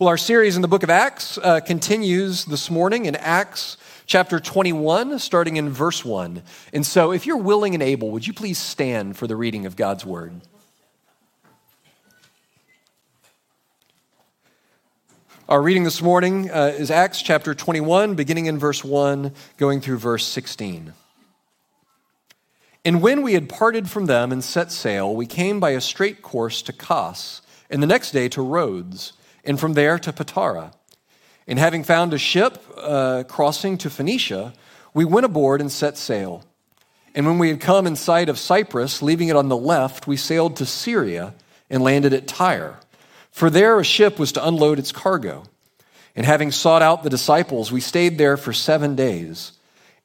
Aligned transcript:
Well, 0.00 0.10
our 0.10 0.16
series 0.16 0.54
in 0.54 0.62
the 0.62 0.68
book 0.68 0.84
of 0.84 0.90
Acts 0.90 1.38
uh, 1.38 1.58
continues 1.58 2.44
this 2.44 2.70
morning 2.70 3.06
in 3.06 3.16
Acts 3.16 3.76
chapter 4.06 4.38
21, 4.38 5.18
starting 5.18 5.56
in 5.56 5.70
verse 5.70 6.04
1. 6.04 6.40
And 6.72 6.86
so, 6.86 7.10
if 7.10 7.26
you're 7.26 7.36
willing 7.36 7.74
and 7.74 7.82
able, 7.82 8.12
would 8.12 8.24
you 8.24 8.32
please 8.32 8.58
stand 8.58 9.16
for 9.16 9.26
the 9.26 9.34
reading 9.34 9.66
of 9.66 9.74
God's 9.74 10.06
word? 10.06 10.40
Our 15.48 15.60
reading 15.60 15.82
this 15.82 16.00
morning 16.00 16.48
uh, 16.48 16.74
is 16.78 16.92
Acts 16.92 17.20
chapter 17.20 17.52
21, 17.52 18.14
beginning 18.14 18.46
in 18.46 18.56
verse 18.56 18.84
1, 18.84 19.32
going 19.56 19.80
through 19.80 19.98
verse 19.98 20.24
16. 20.24 20.92
And 22.84 23.02
when 23.02 23.22
we 23.22 23.32
had 23.32 23.48
parted 23.48 23.90
from 23.90 24.06
them 24.06 24.30
and 24.30 24.44
set 24.44 24.70
sail, 24.70 25.12
we 25.12 25.26
came 25.26 25.58
by 25.58 25.70
a 25.70 25.80
straight 25.80 26.22
course 26.22 26.62
to 26.62 26.72
Kos, 26.72 27.42
and 27.68 27.82
the 27.82 27.88
next 27.88 28.12
day 28.12 28.28
to 28.28 28.42
Rhodes 28.42 29.14
and 29.44 29.58
from 29.58 29.74
there 29.74 29.98
to 29.98 30.12
Patara. 30.12 30.72
And 31.46 31.58
having 31.58 31.84
found 31.84 32.12
a 32.12 32.18
ship 32.18 32.62
uh, 32.76 33.24
crossing 33.28 33.78
to 33.78 33.90
Phoenicia, 33.90 34.52
we 34.92 35.04
went 35.04 35.26
aboard 35.26 35.60
and 35.60 35.72
set 35.72 35.96
sail. 35.96 36.44
And 37.14 37.26
when 37.26 37.38
we 37.38 37.48
had 37.48 37.60
come 37.60 37.86
in 37.86 37.96
sight 37.96 38.28
of 38.28 38.38
Cyprus, 38.38 39.02
leaving 39.02 39.28
it 39.28 39.36
on 39.36 39.48
the 39.48 39.56
left, 39.56 40.06
we 40.06 40.16
sailed 40.16 40.56
to 40.56 40.66
Syria 40.66 41.34
and 41.70 41.82
landed 41.82 42.12
at 42.12 42.28
Tyre. 42.28 42.78
For 43.30 43.50
there 43.50 43.78
a 43.78 43.84
ship 43.84 44.18
was 44.18 44.32
to 44.32 44.46
unload 44.46 44.78
its 44.78 44.92
cargo. 44.92 45.44
And 46.14 46.26
having 46.26 46.50
sought 46.50 46.82
out 46.82 47.02
the 47.02 47.10
disciples, 47.10 47.70
we 47.70 47.80
stayed 47.80 48.18
there 48.18 48.36
for 48.36 48.52
seven 48.52 48.94
days. 48.94 49.52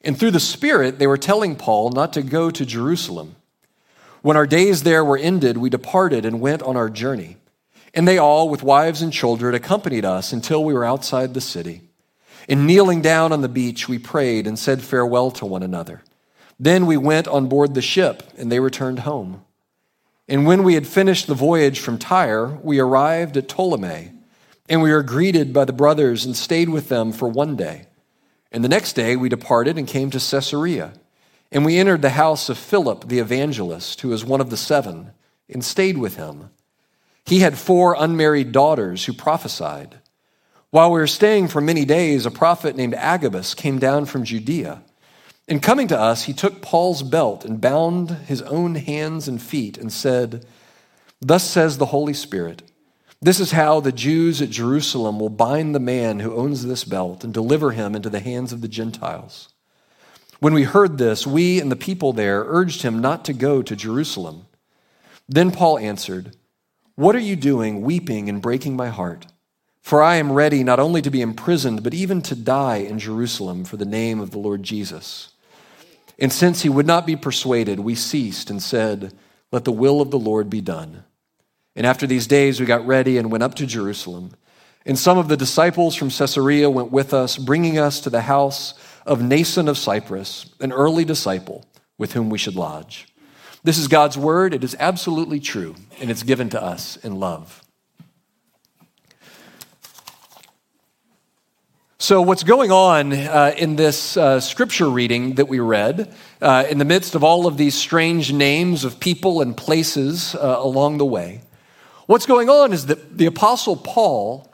And 0.01 0.17
through 0.17 0.31
the 0.31 0.39
Spirit, 0.39 0.99
they 0.99 1.07
were 1.07 1.17
telling 1.17 1.55
Paul 1.55 1.91
not 1.91 2.13
to 2.13 2.21
go 2.21 2.51
to 2.51 2.65
Jerusalem. 2.65 3.35
When 4.21 4.37
our 4.37 4.47
days 4.47 4.83
there 4.83 5.03
were 5.03 5.17
ended, 5.17 5.57
we 5.57 5.69
departed 5.69 6.25
and 6.25 6.39
went 6.39 6.61
on 6.61 6.77
our 6.77 6.89
journey. 6.89 7.37
And 7.93 8.07
they 8.07 8.17
all, 8.17 8.49
with 8.49 8.63
wives 8.63 9.01
and 9.01 9.13
children, 9.13 9.53
accompanied 9.53 10.05
us 10.05 10.33
until 10.33 10.63
we 10.63 10.73
were 10.73 10.85
outside 10.85 11.33
the 11.33 11.41
city. 11.41 11.81
And 12.49 12.65
kneeling 12.65 13.01
down 13.01 13.31
on 13.31 13.41
the 13.41 13.49
beach, 13.49 13.87
we 13.87 13.99
prayed 13.99 14.47
and 14.47 14.57
said 14.57 14.81
farewell 14.81 15.31
to 15.31 15.45
one 15.45 15.63
another. 15.63 16.03
Then 16.59 16.85
we 16.85 16.97
went 16.97 17.27
on 17.27 17.47
board 17.47 17.73
the 17.73 17.81
ship, 17.81 18.23
and 18.37 18.51
they 18.51 18.59
returned 18.59 18.99
home. 18.99 19.43
And 20.27 20.45
when 20.45 20.63
we 20.63 20.73
had 20.73 20.87
finished 20.87 21.27
the 21.27 21.35
voyage 21.35 21.79
from 21.79 21.97
Tyre, 21.97 22.57
we 22.63 22.79
arrived 22.79 23.37
at 23.37 23.47
Ptolemais, 23.47 24.11
and 24.69 24.81
we 24.81 24.91
were 24.91 25.03
greeted 25.03 25.53
by 25.53 25.65
the 25.65 25.73
brothers 25.73 26.25
and 26.25 26.35
stayed 26.35 26.69
with 26.69 26.89
them 26.89 27.11
for 27.11 27.27
one 27.27 27.55
day. 27.55 27.87
And 28.51 28.63
the 28.63 28.69
next 28.69 28.93
day 28.93 29.15
we 29.15 29.29
departed 29.29 29.77
and 29.77 29.87
came 29.87 30.09
to 30.11 30.19
Caesarea. 30.19 30.93
And 31.51 31.65
we 31.65 31.77
entered 31.77 32.01
the 32.01 32.11
house 32.11 32.49
of 32.49 32.57
Philip 32.57 33.07
the 33.07 33.19
evangelist, 33.19 34.01
who 34.01 34.09
was 34.09 34.25
one 34.25 34.41
of 34.41 34.49
the 34.49 34.57
seven, 34.57 35.11
and 35.49 35.63
stayed 35.63 35.97
with 35.97 36.15
him. 36.15 36.49
He 37.25 37.39
had 37.39 37.57
four 37.57 37.95
unmarried 37.97 38.51
daughters 38.51 39.05
who 39.05 39.13
prophesied. 39.13 39.99
While 40.69 40.91
we 40.91 40.99
were 40.99 41.07
staying 41.07 41.49
for 41.49 41.61
many 41.61 41.85
days, 41.85 42.25
a 42.25 42.31
prophet 42.31 42.75
named 42.75 42.95
Agabus 42.95 43.53
came 43.53 43.79
down 43.79 44.05
from 44.05 44.23
Judea. 44.23 44.81
And 45.47 45.61
coming 45.61 45.87
to 45.89 45.99
us, 45.99 46.23
he 46.23 46.33
took 46.33 46.61
Paul's 46.61 47.03
belt 47.03 47.45
and 47.45 47.61
bound 47.61 48.09
his 48.09 48.41
own 48.43 48.75
hands 48.75 49.27
and 49.27 49.41
feet 49.41 49.77
and 49.77 49.91
said, 49.91 50.45
Thus 51.21 51.43
says 51.43 51.77
the 51.77 51.87
Holy 51.87 52.13
Spirit, 52.13 52.63
this 53.23 53.39
is 53.39 53.51
how 53.51 53.79
the 53.79 53.93
Jews 53.93 54.41
at 54.41 54.49
Jerusalem 54.49 55.17
will 55.17 55.29
bind 55.29 55.73
the 55.73 55.79
man 55.79 56.19
who 56.19 56.35
owns 56.35 56.65
this 56.65 56.83
belt 56.83 57.23
and 57.23 57.33
deliver 57.33 57.71
him 57.71 57.95
into 57.95 58.09
the 58.09 58.19
hands 58.19 58.51
of 58.51 58.59
the 58.59 58.67
Gentiles. 58.67 59.47
When 60.39 60.53
we 60.53 60.63
heard 60.63 60.97
this, 60.97 61.25
we 61.25 61.61
and 61.61 61.71
the 61.71 61.77
people 61.77 62.11
there 62.11 62.43
urged 62.45 62.81
him 62.81 62.99
not 62.99 63.23
to 63.23 63.33
go 63.33 63.61
to 63.61 63.77
Jerusalem. 63.77 64.47
Then 65.29 65.51
Paul 65.51 65.79
answered, 65.79 66.35
what 66.95 67.15
are 67.15 67.19
you 67.19 67.35
doing, 67.35 67.81
weeping 67.81 68.29
and 68.29 68.41
breaking 68.41 68.75
my 68.75 68.89
heart? 68.89 69.25
For 69.81 70.01
I 70.01 70.15
am 70.15 70.31
ready 70.31 70.63
not 70.63 70.79
only 70.79 71.01
to 71.01 71.11
be 71.11 71.21
imprisoned, 71.21 71.83
but 71.83 71.93
even 71.93 72.21
to 72.23 72.35
die 72.35 72.77
in 72.77 72.99
Jerusalem 72.99 73.65
for 73.65 73.77
the 73.77 73.85
name 73.85 74.19
of 74.19 74.31
the 74.31 74.39
Lord 74.39 74.63
Jesus. 74.63 75.33
And 76.19 76.31
since 76.31 76.61
he 76.61 76.69
would 76.69 76.85
not 76.87 77.05
be 77.05 77.15
persuaded, 77.15 77.79
we 77.79 77.95
ceased 77.95 78.49
and 78.49 78.61
said, 78.61 79.13
Let 79.51 79.65
the 79.65 79.71
will 79.71 80.01
of 80.01 80.11
the 80.11 80.19
Lord 80.19 80.49
be 80.49 80.61
done. 80.61 81.03
And 81.75 81.85
after 81.85 82.05
these 82.05 82.27
days, 82.27 82.59
we 82.59 82.65
got 82.65 82.85
ready 82.85 83.17
and 83.17 83.31
went 83.31 83.43
up 83.43 83.55
to 83.55 83.65
Jerusalem. 83.65 84.31
And 84.85 84.97
some 84.97 85.17
of 85.17 85.27
the 85.27 85.37
disciples 85.37 85.95
from 85.95 86.11
Caesarea 86.11 86.69
went 86.69 86.91
with 86.91 87.13
us, 87.13 87.37
bringing 87.37 87.77
us 87.77 87.99
to 88.01 88.09
the 88.09 88.21
house 88.21 88.73
of 89.05 89.19
Mnason 89.19 89.67
of 89.67 89.77
Cyprus, 89.77 90.53
an 90.59 90.71
early 90.71 91.05
disciple 91.05 91.65
with 91.97 92.13
whom 92.13 92.29
we 92.29 92.37
should 92.37 92.55
lodge. 92.55 93.07
This 93.65 93.77
is 93.77 93.87
God's 93.87 94.17
word. 94.17 94.53
It 94.53 94.61
is 94.61 94.75
absolutely 94.77 95.39
true, 95.39 95.75
and 96.01 96.11
it's 96.11 96.23
given 96.23 96.49
to 96.49 96.61
us 96.61 96.97
in 96.97 97.15
love. 97.15 97.63
So, 101.97 102.21
what's 102.21 102.43
going 102.43 102.73
on 102.73 103.13
uh, 103.13 103.55
in 103.57 103.77
this 103.77 104.17
uh, 104.17 104.41
scripture 104.41 104.89
reading 104.89 105.35
that 105.35 105.47
we 105.47 105.61
read, 105.61 106.13
uh, 106.41 106.65
in 106.69 106.77
the 106.77 106.83
midst 106.83 107.15
of 107.15 107.23
all 107.23 107.47
of 107.47 107.55
these 107.55 107.73
strange 107.73 108.33
names 108.33 108.83
of 108.83 108.99
people 108.99 109.41
and 109.41 109.55
places 109.55 110.35
uh, 110.35 110.57
along 110.59 110.97
the 110.97 111.05
way, 111.05 111.39
what's 112.05 112.25
going 112.25 112.49
on 112.49 112.73
is 112.73 112.87
that 112.87 113.17
the 113.17 113.27
Apostle 113.27 113.77
Paul 113.77 114.51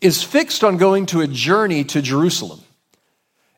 is 0.00 0.22
fixed 0.22 0.64
on 0.64 0.78
going 0.78 1.04
to 1.06 1.20
a 1.20 1.26
journey 1.26 1.84
to 1.84 2.00
Jerusalem. 2.00 2.60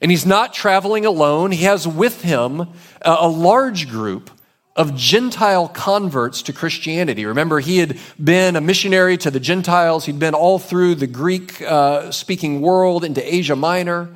And 0.01 0.11
he's 0.11 0.27
not 0.27 0.53
traveling 0.53 1.07
alone, 1.07 1.53
he 1.53 1.63
has 1.63 1.87
with 1.87 2.23
him 2.23 2.71
a 3.03 3.29
large 3.29 3.89
group 3.89 4.33
of 4.79 4.95
Gentile 4.95 5.67
converts 5.67 6.41
to 6.43 6.53
Christianity. 6.53 7.27
Remember, 7.27 7.59
he 7.59 7.79
had 7.79 7.99
been 8.23 8.55
a 8.55 8.61
missionary 8.61 9.17
to 9.19 9.31
the 9.31 9.41
Gentiles, 9.41 10.07
he'd 10.07 10.21
been 10.21 10.35
all 10.35 10.61
through 10.61 10.95
the 10.95 11.09
Greek 11.09 11.61
uh, 11.61 12.13
speaking 12.13 12.61
world 12.61 13.05
into 13.05 13.35
Asia 13.35 13.57
Minor. 13.57 14.09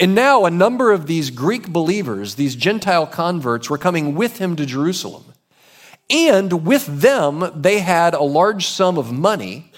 And 0.00 0.14
now 0.14 0.46
a 0.46 0.50
number 0.50 0.90
of 0.90 1.06
these 1.06 1.30
Greek 1.30 1.68
believers, 1.68 2.34
these 2.34 2.56
Gentile 2.56 3.06
converts, 3.06 3.68
were 3.68 3.78
coming 3.78 4.14
with 4.14 4.38
him 4.38 4.56
to 4.56 4.64
Jerusalem. 4.64 5.24
And 6.08 6.64
with 6.64 6.86
them, 6.86 7.50
they 7.54 7.80
had 7.80 8.14
a 8.14 8.22
large 8.22 8.66
sum 8.66 8.96
of 8.96 9.12
money 9.12 9.70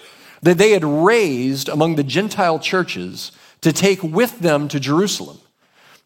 that 0.42 0.56
they 0.56 0.70
had 0.70 0.84
raised 0.84 1.68
among 1.68 1.96
the 1.96 2.04
Gentile 2.04 2.60
churches 2.60 3.32
to 3.60 3.72
take 3.72 4.02
with 4.04 4.38
them 4.38 4.68
to 4.68 4.78
Jerusalem 4.78 5.38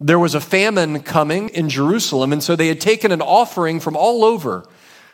there 0.02 0.18
was 0.18 0.34
a 0.34 0.40
famine 0.40 1.02
coming 1.02 1.48
in 1.50 1.68
Jerusalem, 1.68 2.32
and 2.32 2.42
so 2.42 2.56
they 2.56 2.68
had 2.68 2.80
taken 2.80 3.12
an 3.12 3.22
offering 3.22 3.80
from 3.80 3.96
all 3.96 4.24
over 4.24 4.66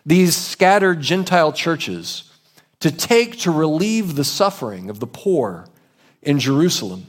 these 0.07 0.35
scattered 0.35 1.01
Gentile 1.01 1.53
churches 1.53 2.33
to 2.81 2.91
take 2.91 3.39
to 3.41 3.51
relieve 3.51 4.15
the 4.15 4.25
suffering 4.25 4.89
of 4.89 5.01
the 5.01 5.07
poor 5.07 5.67
in 6.23 6.39
Jerusalem. 6.39 7.07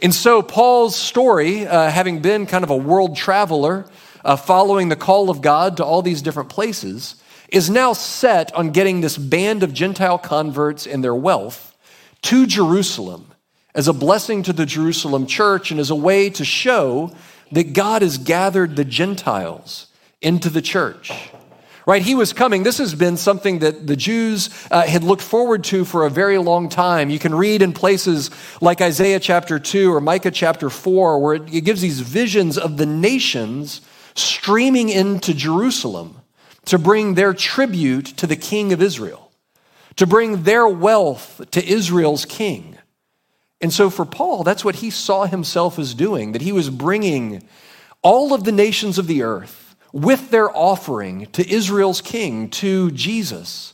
And 0.00 0.14
so, 0.14 0.42
Paul's 0.42 0.96
story, 0.96 1.66
uh, 1.66 1.90
having 1.90 2.20
been 2.20 2.46
kind 2.46 2.64
of 2.64 2.70
a 2.70 2.76
world 2.76 3.16
traveler, 3.16 3.86
uh, 4.24 4.36
following 4.36 4.88
the 4.88 4.96
call 4.96 5.30
of 5.30 5.40
God 5.40 5.76
to 5.76 5.84
all 5.84 6.02
these 6.02 6.22
different 6.22 6.48
places, 6.48 7.16
is 7.48 7.70
now 7.70 7.92
set 7.92 8.54
on 8.54 8.70
getting 8.70 9.00
this 9.00 9.16
band 9.18 9.62
of 9.62 9.72
Gentile 9.72 10.18
converts 10.18 10.86
and 10.86 11.04
their 11.04 11.14
wealth 11.14 11.76
to 12.22 12.46
Jerusalem 12.46 13.33
as 13.74 13.88
a 13.88 13.92
blessing 13.92 14.42
to 14.44 14.52
the 14.52 14.66
Jerusalem 14.66 15.26
church 15.26 15.70
and 15.70 15.80
as 15.80 15.90
a 15.90 15.96
way 15.96 16.30
to 16.30 16.44
show 16.44 17.12
that 17.52 17.72
God 17.72 18.02
has 18.02 18.18
gathered 18.18 18.76
the 18.76 18.84
Gentiles 18.84 19.88
into 20.20 20.48
the 20.48 20.62
church. 20.62 21.12
Right? 21.86 22.00
He 22.00 22.14
was 22.14 22.32
coming. 22.32 22.62
This 22.62 22.78
has 22.78 22.94
been 22.94 23.18
something 23.18 23.58
that 23.58 23.86
the 23.86 23.96
Jews 23.96 24.48
uh, 24.70 24.86
had 24.86 25.04
looked 25.04 25.22
forward 25.22 25.64
to 25.64 25.84
for 25.84 26.06
a 26.06 26.10
very 26.10 26.38
long 26.38 26.70
time. 26.70 27.10
You 27.10 27.18
can 27.18 27.34
read 27.34 27.60
in 27.60 27.74
places 27.74 28.30
like 28.62 28.80
Isaiah 28.80 29.20
chapter 29.20 29.58
2 29.58 29.92
or 29.92 30.00
Micah 30.00 30.30
chapter 30.30 30.70
4, 30.70 31.18
where 31.18 31.34
it, 31.34 31.52
it 31.52 31.60
gives 31.60 31.82
these 31.82 32.00
visions 32.00 32.56
of 32.56 32.78
the 32.78 32.86
nations 32.86 33.82
streaming 34.14 34.88
into 34.88 35.34
Jerusalem 35.34 36.22
to 36.66 36.78
bring 36.78 37.14
their 37.14 37.34
tribute 37.34 38.06
to 38.16 38.26
the 38.26 38.36
king 38.36 38.72
of 38.72 38.80
Israel, 38.80 39.30
to 39.96 40.06
bring 40.06 40.44
their 40.44 40.66
wealth 40.66 41.42
to 41.50 41.62
Israel's 41.62 42.24
king. 42.24 42.78
And 43.64 43.72
so 43.72 43.88
for 43.88 44.04
Paul, 44.04 44.44
that's 44.44 44.62
what 44.62 44.74
he 44.74 44.90
saw 44.90 45.24
himself 45.24 45.78
as 45.78 45.94
doing, 45.94 46.32
that 46.32 46.42
he 46.42 46.52
was 46.52 46.68
bringing 46.68 47.48
all 48.02 48.34
of 48.34 48.44
the 48.44 48.52
nations 48.52 48.98
of 48.98 49.06
the 49.06 49.22
earth 49.22 49.74
with 49.90 50.28
their 50.28 50.54
offering 50.54 51.28
to 51.32 51.50
Israel's 51.50 52.02
king, 52.02 52.50
to 52.50 52.90
Jesus, 52.90 53.72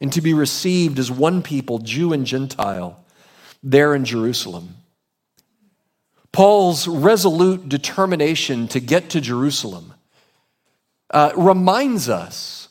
and 0.00 0.12
to 0.12 0.20
be 0.20 0.34
received 0.34 0.98
as 0.98 1.08
one 1.08 1.44
people, 1.44 1.78
Jew 1.78 2.12
and 2.12 2.26
Gentile, 2.26 2.98
there 3.62 3.94
in 3.94 4.04
Jerusalem. 4.04 4.74
Paul's 6.32 6.88
resolute 6.88 7.68
determination 7.68 8.66
to 8.66 8.80
get 8.80 9.10
to 9.10 9.20
Jerusalem 9.20 9.94
uh, 11.10 11.30
reminds 11.36 12.08
us 12.08 12.70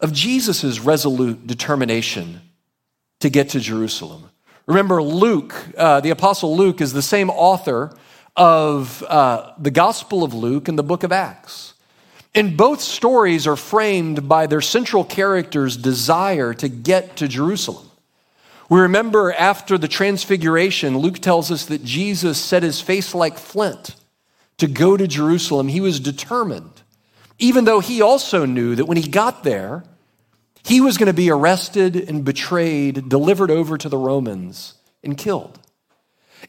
of 0.00 0.12
Jesus' 0.12 0.80
resolute 0.80 1.46
determination 1.46 2.40
to 3.20 3.30
get 3.30 3.50
to 3.50 3.60
Jerusalem. 3.60 4.30
Remember, 4.66 5.00
Luke, 5.00 5.54
uh, 5.76 6.00
the 6.00 6.10
Apostle 6.10 6.56
Luke, 6.56 6.80
is 6.80 6.92
the 6.92 7.02
same 7.02 7.30
author 7.30 7.96
of 8.34 9.02
uh, 9.04 9.52
the 9.58 9.70
Gospel 9.70 10.24
of 10.24 10.34
Luke 10.34 10.68
and 10.68 10.78
the 10.78 10.82
book 10.82 11.04
of 11.04 11.12
Acts. 11.12 11.74
And 12.34 12.56
both 12.56 12.80
stories 12.80 13.46
are 13.46 13.56
framed 13.56 14.28
by 14.28 14.46
their 14.46 14.60
central 14.60 15.04
character's 15.04 15.76
desire 15.76 16.52
to 16.54 16.68
get 16.68 17.16
to 17.16 17.28
Jerusalem. 17.28 17.90
We 18.68 18.80
remember 18.80 19.32
after 19.32 19.78
the 19.78 19.88
transfiguration, 19.88 20.98
Luke 20.98 21.20
tells 21.20 21.52
us 21.52 21.64
that 21.66 21.84
Jesus 21.84 22.36
set 22.36 22.64
his 22.64 22.80
face 22.80 23.14
like 23.14 23.38
flint 23.38 23.94
to 24.58 24.66
go 24.66 24.96
to 24.96 25.06
Jerusalem. 25.06 25.68
He 25.68 25.80
was 25.80 26.00
determined, 26.00 26.82
even 27.38 27.64
though 27.64 27.80
he 27.80 28.02
also 28.02 28.44
knew 28.44 28.74
that 28.74 28.86
when 28.86 28.96
he 28.96 29.08
got 29.08 29.44
there, 29.44 29.84
he 30.66 30.80
was 30.80 30.98
going 30.98 31.06
to 31.06 31.12
be 31.12 31.30
arrested 31.30 31.94
and 31.94 32.24
betrayed, 32.24 33.08
delivered 33.08 33.52
over 33.52 33.78
to 33.78 33.88
the 33.88 33.96
Romans, 33.96 34.74
and 35.04 35.16
killed. 35.16 35.60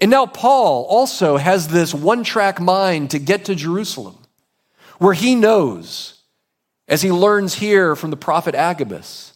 And 0.02 0.10
now 0.10 0.26
Paul 0.26 0.86
also 0.86 1.38
has 1.38 1.68
this 1.68 1.94
one 1.94 2.24
track 2.24 2.60
mind 2.60 3.12
to 3.12 3.20
get 3.20 3.46
to 3.46 3.54
Jerusalem, 3.54 4.18
where 4.98 5.14
he 5.14 5.36
knows, 5.36 6.20
as 6.88 7.04
he 7.04 7.12
learns 7.12 7.54
here 7.54 7.96
from 7.96 8.10
the 8.10 8.18
prophet 8.18 8.56
Agabus, 8.56 9.34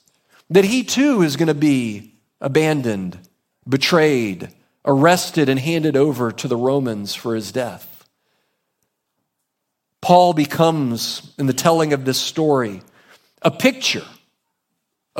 that 0.49 0.65
he 0.65 0.83
too 0.83 1.21
is 1.21 1.35
going 1.37 1.47
to 1.47 1.53
be 1.53 2.15
abandoned, 2.39 3.19
betrayed, 3.69 4.49
arrested, 4.83 5.47
and 5.47 5.59
handed 5.59 5.95
over 5.95 6.31
to 6.31 6.47
the 6.47 6.57
Romans 6.57 7.13
for 7.13 7.35
his 7.35 7.51
death. 7.51 8.09
Paul 10.01 10.33
becomes, 10.33 11.35
in 11.37 11.45
the 11.45 11.53
telling 11.53 11.93
of 11.93 12.03
this 12.03 12.19
story, 12.19 12.81
a 13.43 13.51
picture 13.51 14.05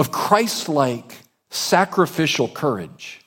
of 0.02 0.12
Christ 0.12 0.68
like 0.68 1.20
sacrificial 1.52 2.48
courage. 2.48 3.22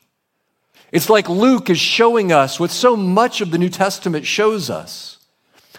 It's 0.91 1.09
like 1.09 1.29
Luke 1.29 1.71
is 1.71 1.79
showing 1.79 2.33
us 2.33 2.59
what 2.59 2.73
so 2.73 2.97
much 2.97 3.41
of 3.41 3.53
the 3.53 3.59
New 3.59 3.69
Testament 3.69 4.27
shows 4.27 4.71
us, 4.71 5.19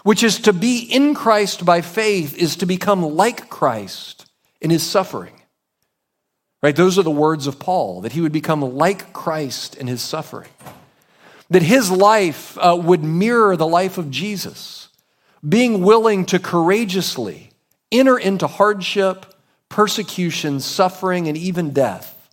which 0.04 0.24
is 0.24 0.40
to 0.40 0.54
be 0.54 0.80
in 0.80 1.14
Christ 1.14 1.66
by 1.66 1.82
faith 1.82 2.38
is 2.38 2.56
to 2.58 2.66
become 2.66 3.02
like 3.02 3.50
Christ 3.50 4.26
in 4.62 4.70
his 4.70 4.84
suffering. 4.84 5.42
Right? 6.64 6.78
Those 6.78 6.98
are 6.98 7.04
the 7.04 7.12
words 7.12 7.46
of 7.46 7.60
Paul, 7.60 8.00
that 8.00 8.14
he 8.14 8.22
would 8.22 8.32
become 8.32 8.62
like 8.62 9.12
Christ 9.12 9.76
in 9.76 9.88
his 9.88 10.02
suffering. 10.02 10.50
That 11.50 11.62
his 11.62 11.92
life 11.92 12.58
uh, 12.58 12.80
would 12.82 13.04
mirror 13.04 13.58
the 13.58 13.68
life 13.68 13.98
of 13.98 14.10
Jesus, 14.10 14.88
being 15.48 15.82
willing 15.82 16.24
to 16.28 16.40
courageously 16.40 17.52
enter 17.92 18.18
into 18.18 18.48
hardship 18.48 19.35
persecution, 19.76 20.62
suffering, 20.62 21.28
and 21.28 21.36
even 21.36 21.72
death 21.72 22.30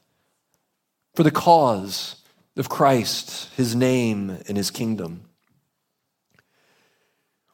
for 1.16 1.24
the 1.24 1.30
cause 1.32 2.14
of 2.56 2.68
Christ, 2.68 3.52
his 3.56 3.74
name, 3.74 4.38
and 4.46 4.56
his 4.56 4.70
kingdom. 4.70 5.24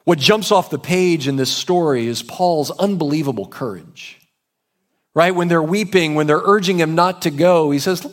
What 0.05 0.19
jumps 0.19 0.53
off 0.53 0.69
the 0.69 0.79
page 0.79 1.27
in 1.27 1.37
this 1.37 1.51
story 1.51 2.07
is 2.07 2.23
Paul's 2.23 2.71
unbelievable 2.71 3.47
courage. 3.47 4.21
Right? 5.15 5.35
When 5.35 5.49
they're 5.49 5.63
weeping, 5.63 6.15
when 6.15 6.27
they're 6.27 6.43
urging 6.45 6.79
him 6.79 6.95
not 6.95 7.23
to 7.23 7.31
go, 7.31 7.71
he 7.71 7.79
says, 7.79 8.05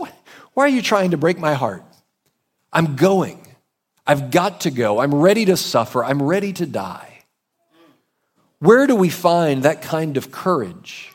Why 0.54 0.64
are 0.64 0.70
you 0.70 0.82
trying 0.82 1.12
to 1.12 1.18
break 1.18 1.40
my 1.40 1.56
heart? 1.56 1.84
I'm 2.72 2.96
going. 2.96 3.46
I've 4.08 4.32
got 4.32 4.62
to 4.62 4.72
go. 4.72 5.02
I'm 5.02 5.14
ready 5.14 5.44
to 5.44 5.58
suffer. 5.58 6.06
I'm 6.06 6.24
ready 6.24 6.54
to 6.54 6.66
die. 6.66 7.26
Where 8.60 8.88
do 8.88 8.96
we 8.96 9.10
find 9.10 9.64
that 9.64 9.82
kind 9.82 10.16
of 10.16 10.32
courage? 10.32 11.12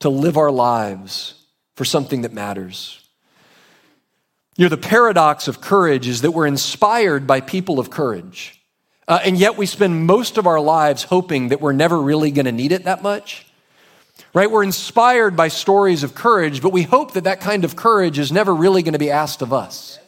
To 0.00 0.08
live 0.08 0.36
our 0.36 0.50
lives 0.50 1.34
for 1.76 1.84
something 1.84 2.22
that 2.22 2.32
matters. 2.32 3.00
You 4.56 4.64
know, 4.64 4.70
the 4.70 4.76
paradox 4.76 5.46
of 5.46 5.60
courage 5.60 6.08
is 6.08 6.22
that 6.22 6.32
we're 6.32 6.46
inspired 6.46 7.26
by 7.26 7.40
people 7.40 7.78
of 7.78 7.90
courage, 7.90 8.60
uh, 9.06 9.20
and 9.24 9.38
yet 9.38 9.56
we 9.56 9.66
spend 9.66 10.06
most 10.06 10.36
of 10.36 10.46
our 10.46 10.60
lives 10.60 11.04
hoping 11.04 11.48
that 11.48 11.60
we're 11.60 11.72
never 11.72 12.00
really 12.00 12.30
going 12.30 12.46
to 12.46 12.52
need 12.52 12.72
it 12.72 12.84
that 12.84 13.02
much. 13.02 13.46
Right? 14.34 14.50
We're 14.50 14.64
inspired 14.64 15.36
by 15.36 15.48
stories 15.48 16.02
of 16.02 16.14
courage, 16.14 16.60
but 16.60 16.72
we 16.72 16.82
hope 16.82 17.12
that 17.14 17.24
that 17.24 17.40
kind 17.40 17.64
of 17.64 17.76
courage 17.76 18.18
is 18.18 18.30
never 18.30 18.54
really 18.54 18.82
going 18.82 18.92
to 18.92 18.98
be 18.98 19.10
asked 19.10 19.42
of 19.42 19.52
us. 19.52 19.98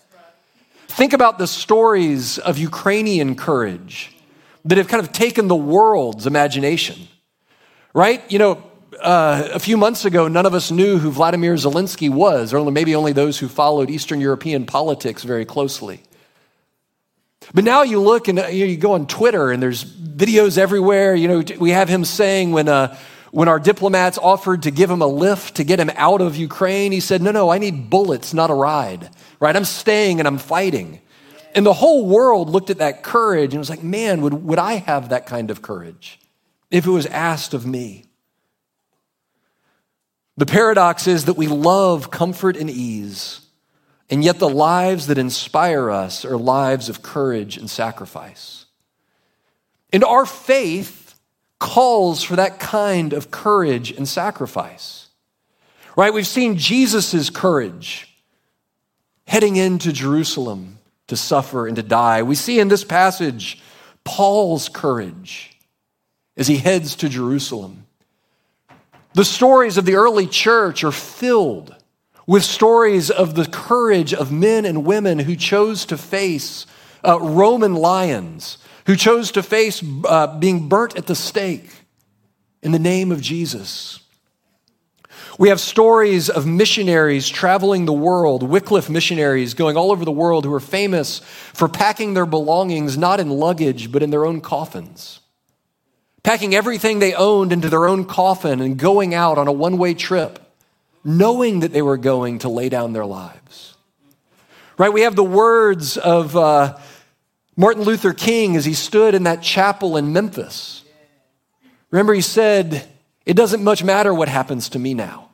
Think 0.89 1.13
about 1.13 1.39
the 1.39 1.47
stories 1.47 2.39
of 2.39 2.59
Ukrainian 2.59 3.37
courage 3.37 4.15
that 4.65 4.77
have 4.79 4.89
kind 4.89 5.03
of 5.03 5.13
taken 5.13 5.49
the 5.49 5.57
world's 5.57 6.27
imagination. 6.27 7.09
Right? 7.95 8.23
You 8.31 8.39
know, 8.39 8.70
uh, 9.03 9.49
a 9.53 9.59
few 9.59 9.77
months 9.77 10.05
ago, 10.05 10.29
none 10.29 10.47
of 10.47 10.55
us 10.55 10.71
knew 10.71 10.99
who 10.99 11.11
Vladimir 11.11 11.55
Zelensky 11.55 12.11
was, 12.11 12.53
or 12.53 12.71
maybe 12.71 12.95
only 12.95 13.13
those 13.13 13.39
who 13.39 13.49
followed 13.49 13.91
Eastern 13.91 14.21
European 14.21 14.67
politics 14.67 15.23
very 15.23 15.45
closely. 15.45 16.03
But 17.55 17.65
now 17.65 17.83
you 17.83 18.01
look 18.01 18.29
and 18.29 18.39
uh, 18.39 18.47
you 18.47 18.77
go 18.77 18.93
on 18.93 19.07
Twitter 19.07 19.51
and 19.51 19.63
there's 19.63 19.85
videos 19.85 20.59
everywhere. 20.59 21.15
You 21.15 21.29
know, 21.29 21.45
we 21.59 21.71
have 21.71 21.89
him 21.89 22.05
saying 22.05 22.53
when, 22.53 22.69
uh, 22.69 22.97
when 23.33 23.49
our 23.49 23.59
diplomats 23.59 24.19
offered 24.19 24.63
to 24.65 24.71
give 24.71 24.91
him 24.91 25.03
a 25.03 25.07
lift 25.07 25.57
to 25.57 25.65
get 25.65 25.81
him 25.81 25.91
out 25.97 26.21
of 26.21 26.37
Ukraine, 26.37 26.93
he 26.93 27.01
said, 27.01 27.23
No, 27.23 27.31
no, 27.33 27.51
I 27.51 27.59
need 27.59 27.91
bullets, 27.91 28.35
not 28.35 28.51
a 28.51 28.55
ride. 28.55 29.11
Right? 29.41 29.57
I'm 29.57 29.65
staying 29.65 30.21
and 30.21 30.29
I'm 30.29 30.39
fighting. 30.39 31.01
And 31.55 31.67
the 31.67 31.73
whole 31.73 32.07
world 32.07 32.51
looked 32.51 32.71
at 32.71 32.79
that 32.79 33.03
courage 33.03 33.53
and 33.53 33.59
was 33.59 33.71
like, 33.71 33.83
Man, 33.83 34.21
would, 34.21 34.35
would 34.35 34.59
I 34.59 34.75
have 34.75 35.09
that 35.09 35.27
kind 35.27 35.51
of 35.51 35.63
courage 35.63 36.21
if 36.71 36.87
it 36.87 36.91
was 36.91 37.07
asked 37.07 37.55
of 37.55 37.67
me? 37.67 38.10
The 40.41 40.47
paradox 40.47 41.07
is 41.07 41.27
that 41.27 41.37
we 41.37 41.49
love 41.49 42.11
comfort 42.11 42.57
and 42.57 42.71
ease, 42.71 43.43
and 44.09 44.25
yet 44.25 44.39
the 44.39 44.49
lives 44.49 45.09
that 45.09 45.19
inspire 45.19 45.91
us 45.91 46.25
are 46.25 46.39
lives 46.39 46.89
of 46.89 47.03
courage 47.03 47.59
and 47.59 47.69
sacrifice. 47.69 48.65
And 49.93 50.03
our 50.03 50.25
faith 50.25 51.15
calls 51.59 52.23
for 52.23 52.37
that 52.37 52.59
kind 52.59 53.13
of 53.13 53.31
courage 53.31 53.91
and 53.91 54.09
sacrifice. 54.09 55.09
Right? 55.95 56.15
We've 56.15 56.27
seen 56.27 56.57
Jesus' 56.57 57.29
courage 57.29 58.09
heading 59.27 59.57
into 59.57 59.93
Jerusalem 59.93 60.79
to 61.09 61.19
suffer 61.19 61.67
and 61.67 61.77
to 61.77 61.83
die. 61.83 62.23
We 62.23 62.35
see 62.35 62.61
in 62.61 62.69
this 62.69 62.83
passage 62.83 63.61
Paul's 64.05 64.71
courage 64.71 65.55
as 66.35 66.49
he 66.49 66.57
heads 66.57 66.97
to 66.97 67.11
Jerusalem. 67.11 67.85
The 69.13 69.25
stories 69.25 69.77
of 69.77 69.85
the 69.85 69.97
early 69.97 70.27
church 70.27 70.85
are 70.85 70.93
filled 70.93 71.75
with 72.27 72.45
stories 72.45 73.11
of 73.11 73.35
the 73.35 73.47
courage 73.47 74.15
of 74.15 74.31
men 74.31 74.65
and 74.65 74.85
women 74.85 75.19
who 75.19 75.35
chose 75.35 75.85
to 75.87 75.99
face 75.99 76.65
uh, 77.05 77.19
Roman 77.21 77.75
lions, 77.75 78.59
who 78.87 78.95
chose 78.95 79.33
to 79.33 79.43
face 79.43 79.83
uh, 80.05 80.39
being 80.39 80.69
burnt 80.69 80.97
at 80.97 81.07
the 81.07 81.17
stake 81.17 81.71
in 82.63 82.71
the 82.71 82.79
name 82.79 83.11
of 83.11 83.21
Jesus. 83.21 83.99
We 85.41 85.49
have 85.49 85.59
stories 85.59 86.29
of 86.31 86.47
missionaries 86.47 87.29
traveling 87.29 87.87
the 87.87 87.93
world, 87.93 88.45
Wycliffe 88.45 88.89
missionaries 88.89 89.55
going 89.55 89.77
all 89.77 89.91
over 89.91 90.05
the 90.05 90.13
world 90.13 90.45
who 90.45 90.55
are 90.55 90.61
famous 90.61 91.19
for 91.53 91.67
packing 91.67 92.15
their 92.15 92.27
belongings 92.27 92.97
not 92.97 93.19
in 93.19 93.31
luggage, 93.31 93.91
but 93.91 94.05
in 94.05 94.11
their 94.11 94.25
own 94.25 94.41
coffins 94.41 95.20
packing 96.23 96.55
everything 96.55 96.99
they 96.99 97.15
owned 97.15 97.53
into 97.53 97.69
their 97.69 97.87
own 97.87 98.05
coffin 98.05 98.61
and 98.61 98.79
going 98.79 99.15
out 99.15 99.39
on 99.39 99.49
a 99.49 99.53
one 99.53 99.79
way 99.79 99.95
trip, 99.95 100.39
knowing 101.05 101.61
that 101.61 101.73
they 101.73 101.83
were 101.83 101.97
going 101.97 102.41
to 102.41 102.49
lay 102.49 102.69
down 102.69 102.93
their 102.93 103.07
lives. 103.07 103.75
Right? 104.77 104.93
We 104.93 105.03
have 105.03 105.17
the 105.17 105.25
words 105.25 105.97
of 105.97 106.37
uh, 106.37 106.79
Martin 107.57 107.83
Luther 107.83 108.15
King 108.15 108.57
as 108.57 108.65
he 108.65 108.75
stood 108.75 109.15
in 109.15 109.25
that 109.25 109.43
chapel 109.43 109.97
in 109.97 110.13
Memphis. 110.13 110.85
Remember, 111.91 112.15
he 112.15 112.21
said, 112.21 112.89
It 113.27 113.35
doesn't 113.35 113.63
much 113.63 113.85
matter 113.85 114.15
what 114.15 114.29
happens 114.29 114.71
to 114.71 114.79
me 114.79 114.95
now. 114.95 115.31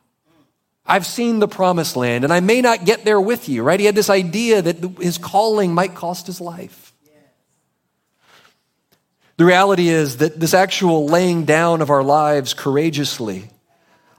I've 0.87 1.07
seen 1.07 1.41
the 1.41 1.49
promised 1.49 1.97
land 1.97 2.25
and 2.25 2.33
I 2.33 2.41
may 2.41 2.61
not 2.61 2.85
get 2.85 3.05
there 3.05 3.21
with 3.21 3.49
you, 3.49 3.63
right? 3.63 3.79
He 3.79 3.87
had 3.87 3.97
this 3.97 4.11
idea 4.11 4.63
that 4.63 4.99
his 5.01 5.19
calling 5.19 5.75
might 5.75 5.95
cost 5.95 6.27
his 6.27 6.41
life. 6.41 6.86
The 9.37 9.45
reality 9.45 9.89
is 9.89 10.19
that 10.19 10.41
this 10.41 10.55
actual 10.55 11.07
laying 11.07 11.45
down 11.45 11.83
of 11.83 11.91
our 11.91 12.03
lives 12.03 12.55
courageously, 12.55 13.51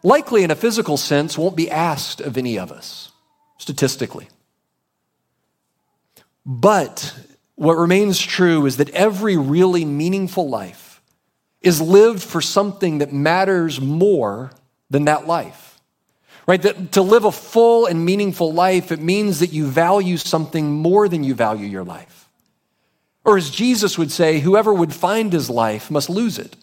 likely 0.04 0.44
in 0.44 0.52
a 0.52 0.56
physical 0.56 0.98
sense, 0.98 1.38
won't 1.38 1.56
be 1.56 1.72
asked 1.72 2.22
of 2.22 2.38
any 2.38 2.60
of 2.60 2.72
us, 2.72 3.12
statistically. 3.58 4.28
But 6.46 7.14
what 7.56 7.78
remains 7.78 8.20
true 8.20 8.68
is 8.68 8.78
that 8.78 8.92
every 8.92 9.38
really 9.38 9.86
meaningful 9.86 10.48
life 10.48 11.02
is 11.62 11.82
lived 11.82 12.22
for 12.22 12.40
something 12.40 13.00
that 13.00 13.12
matters 13.12 13.82
more 13.82 14.52
than 14.92 15.06
that 15.06 15.26
life. 15.26 15.80
Right? 16.48 16.62
That 16.62 16.94
to 16.94 17.02
live 17.02 17.26
a 17.26 17.32
full 17.32 17.88
and 17.88 18.06
meaningful 18.06 18.54
life, 18.54 18.92
it 18.92 19.02
means 19.02 19.40
that 19.40 19.52
you 19.52 19.66
value 19.66 20.16
something 20.16 20.72
more 20.72 21.10
than 21.10 21.24
you 21.24 21.36
value 21.36 21.66
your 21.66 21.84
life. 21.84 22.27
Or 23.28 23.36
as 23.36 23.50
Jesus 23.50 23.98
would 23.98 24.10
say, 24.10 24.40
whoever 24.40 24.74
would 24.74 24.94
find 24.94 25.34
his 25.34 25.50
life 25.50 25.92
must 25.92 26.10
lose 26.10 26.40
it. 26.40 26.56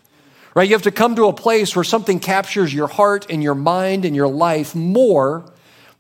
Right? 0.55 0.67
You 0.67 0.75
have 0.75 0.83
to 0.83 0.91
come 0.91 1.15
to 1.17 1.27
a 1.27 1.33
place 1.33 1.77
where 1.77 1.85
something 1.85 2.19
captures 2.19 2.73
your 2.73 2.87
heart 2.89 3.27
and 3.29 3.43
your 3.43 3.55
mind 3.55 4.07
and 4.07 4.17
your 4.17 4.29
life 4.29 4.75
more 4.75 5.45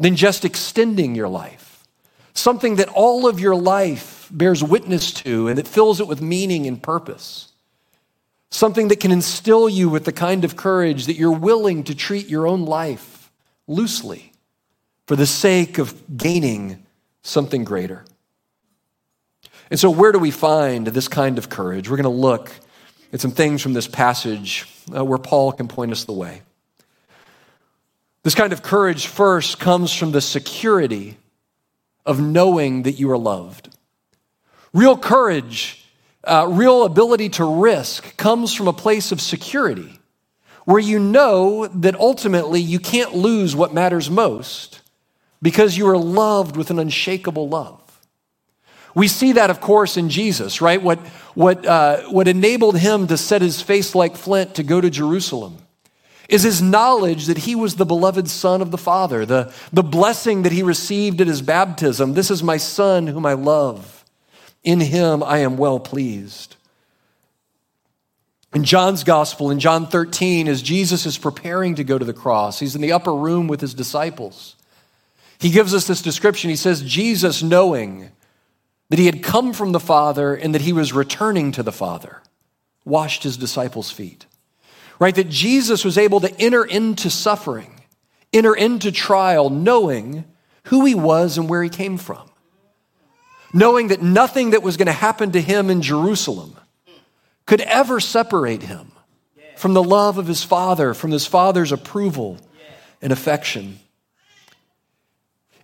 than 0.00 0.16
just 0.16 0.42
extending 0.42 1.14
your 1.14 1.28
life. 1.28 1.84
Something 2.32 2.76
that 2.76 2.88
all 2.88 3.28
of 3.28 3.38
your 3.38 3.54
life 3.54 4.26
bears 4.30 4.64
witness 4.64 5.12
to 5.12 5.48
and 5.48 5.58
that 5.58 5.68
fills 5.68 6.00
it 6.00 6.08
with 6.08 6.22
meaning 6.22 6.66
and 6.66 6.82
purpose. 6.82 7.52
Something 8.50 8.88
that 8.88 9.00
can 9.00 9.12
instill 9.12 9.68
you 9.68 9.90
with 9.90 10.06
the 10.06 10.12
kind 10.12 10.46
of 10.46 10.56
courage 10.56 11.04
that 11.06 11.16
you're 11.16 11.30
willing 11.30 11.84
to 11.84 11.94
treat 11.94 12.28
your 12.28 12.46
own 12.46 12.64
life 12.64 13.30
loosely 13.66 14.32
for 15.06 15.14
the 15.14 15.26
sake 15.26 15.76
of 15.76 16.16
gaining 16.16 16.86
something 17.22 17.64
greater. 17.64 18.06
And 19.70 19.80
so, 19.80 19.90
where 19.90 20.12
do 20.12 20.18
we 20.18 20.30
find 20.30 20.86
this 20.86 21.08
kind 21.08 21.38
of 21.38 21.48
courage? 21.48 21.88
We're 21.88 21.96
going 21.96 22.04
to 22.04 22.20
look 22.20 22.50
at 23.12 23.20
some 23.20 23.30
things 23.30 23.62
from 23.62 23.72
this 23.72 23.88
passage 23.88 24.66
uh, 24.94 25.04
where 25.04 25.18
Paul 25.18 25.52
can 25.52 25.68
point 25.68 25.92
us 25.92 26.04
the 26.04 26.12
way. 26.12 26.42
This 28.22 28.34
kind 28.34 28.52
of 28.52 28.62
courage 28.62 29.06
first 29.06 29.60
comes 29.60 29.92
from 29.92 30.12
the 30.12 30.20
security 30.20 31.16
of 32.06 32.20
knowing 32.20 32.82
that 32.84 32.92
you 32.92 33.10
are 33.10 33.18
loved. 33.18 33.68
Real 34.72 34.96
courage, 34.96 35.84
uh, 36.24 36.46
real 36.50 36.84
ability 36.84 37.28
to 37.30 37.44
risk 37.44 38.16
comes 38.16 38.54
from 38.54 38.68
a 38.68 38.72
place 38.72 39.12
of 39.12 39.20
security 39.20 40.00
where 40.64 40.80
you 40.80 40.98
know 40.98 41.66
that 41.66 41.94
ultimately 41.96 42.60
you 42.60 42.78
can't 42.78 43.14
lose 43.14 43.54
what 43.54 43.74
matters 43.74 44.10
most 44.10 44.80
because 45.42 45.76
you 45.76 45.86
are 45.86 45.98
loved 45.98 46.56
with 46.56 46.70
an 46.70 46.78
unshakable 46.78 47.48
love. 47.48 47.83
We 48.94 49.08
see 49.08 49.32
that, 49.32 49.50
of 49.50 49.60
course, 49.60 49.96
in 49.96 50.08
Jesus, 50.08 50.60
right? 50.60 50.80
What, 50.80 51.00
what, 51.34 51.66
uh, 51.66 52.02
what 52.10 52.28
enabled 52.28 52.78
him 52.78 53.08
to 53.08 53.16
set 53.16 53.42
his 53.42 53.60
face 53.60 53.94
like 53.94 54.16
flint 54.16 54.54
to 54.54 54.62
go 54.62 54.80
to 54.80 54.90
Jerusalem 54.90 55.58
is 56.28 56.42
his 56.42 56.62
knowledge 56.62 57.26
that 57.26 57.38
he 57.38 57.54
was 57.54 57.76
the 57.76 57.84
beloved 57.84 58.28
Son 58.28 58.62
of 58.62 58.70
the 58.70 58.78
Father, 58.78 59.26
the, 59.26 59.52
the 59.72 59.82
blessing 59.82 60.42
that 60.42 60.52
he 60.52 60.62
received 60.62 61.20
at 61.20 61.26
his 61.26 61.42
baptism. 61.42 62.14
This 62.14 62.30
is 62.30 62.42
my 62.42 62.56
Son 62.56 63.06
whom 63.06 63.26
I 63.26 63.34
love. 63.34 64.04
In 64.62 64.80
him 64.80 65.22
I 65.22 65.38
am 65.38 65.56
well 65.56 65.78
pleased. 65.78 66.56
In 68.54 68.64
John's 68.64 69.04
gospel, 69.04 69.50
in 69.50 69.58
John 69.58 69.86
13, 69.86 70.46
as 70.46 70.62
Jesus 70.62 71.06
is 71.06 71.18
preparing 71.18 71.74
to 71.74 71.84
go 71.84 71.98
to 71.98 72.04
the 72.04 72.12
cross, 72.14 72.60
he's 72.60 72.76
in 72.76 72.80
the 72.80 72.92
upper 72.92 73.14
room 73.14 73.48
with 73.48 73.60
his 73.60 73.74
disciples. 73.74 74.54
He 75.40 75.50
gives 75.50 75.74
us 75.74 75.86
this 75.86 76.00
description. 76.00 76.50
He 76.50 76.56
says, 76.56 76.80
Jesus, 76.80 77.42
knowing 77.42 78.10
that 78.90 78.98
he 78.98 79.06
had 79.06 79.22
come 79.22 79.52
from 79.52 79.72
the 79.72 79.80
Father 79.80 80.34
and 80.34 80.54
that 80.54 80.62
he 80.62 80.72
was 80.72 80.92
returning 80.92 81.52
to 81.52 81.62
the 81.62 81.72
Father, 81.72 82.22
washed 82.84 83.22
his 83.22 83.36
disciples' 83.36 83.90
feet 83.90 84.26
right? 84.98 85.14
That 85.14 85.28
Jesus 85.28 85.84
was 85.84 85.98
able 85.98 86.20
to 86.20 86.40
enter 86.40 86.64
into 86.64 87.10
suffering, 87.10 87.80
enter 88.32 88.54
into 88.54 88.92
trial, 88.92 89.50
knowing 89.50 90.24
who 90.64 90.84
he 90.84 90.94
was 90.94 91.38
and 91.38 91.48
where 91.48 91.62
he 91.62 91.70
came 91.70 91.98
from. 91.98 92.30
Knowing 93.52 93.88
that 93.88 94.02
nothing 94.02 94.50
that 94.50 94.62
was 94.62 94.76
going 94.76 94.86
to 94.86 94.92
happen 94.92 95.30
to 95.32 95.40
him 95.40 95.70
in 95.70 95.80
Jerusalem 95.80 96.56
could 97.46 97.60
ever 97.60 98.00
separate 98.00 98.62
him 98.62 98.90
from 99.56 99.74
the 99.74 99.82
love 99.82 100.18
of 100.18 100.26
his 100.26 100.42
father, 100.42 100.94
from 100.94 101.12
his 101.12 101.26
father's 101.26 101.70
approval 101.70 102.38
and 103.00 103.12
affection. 103.12 103.78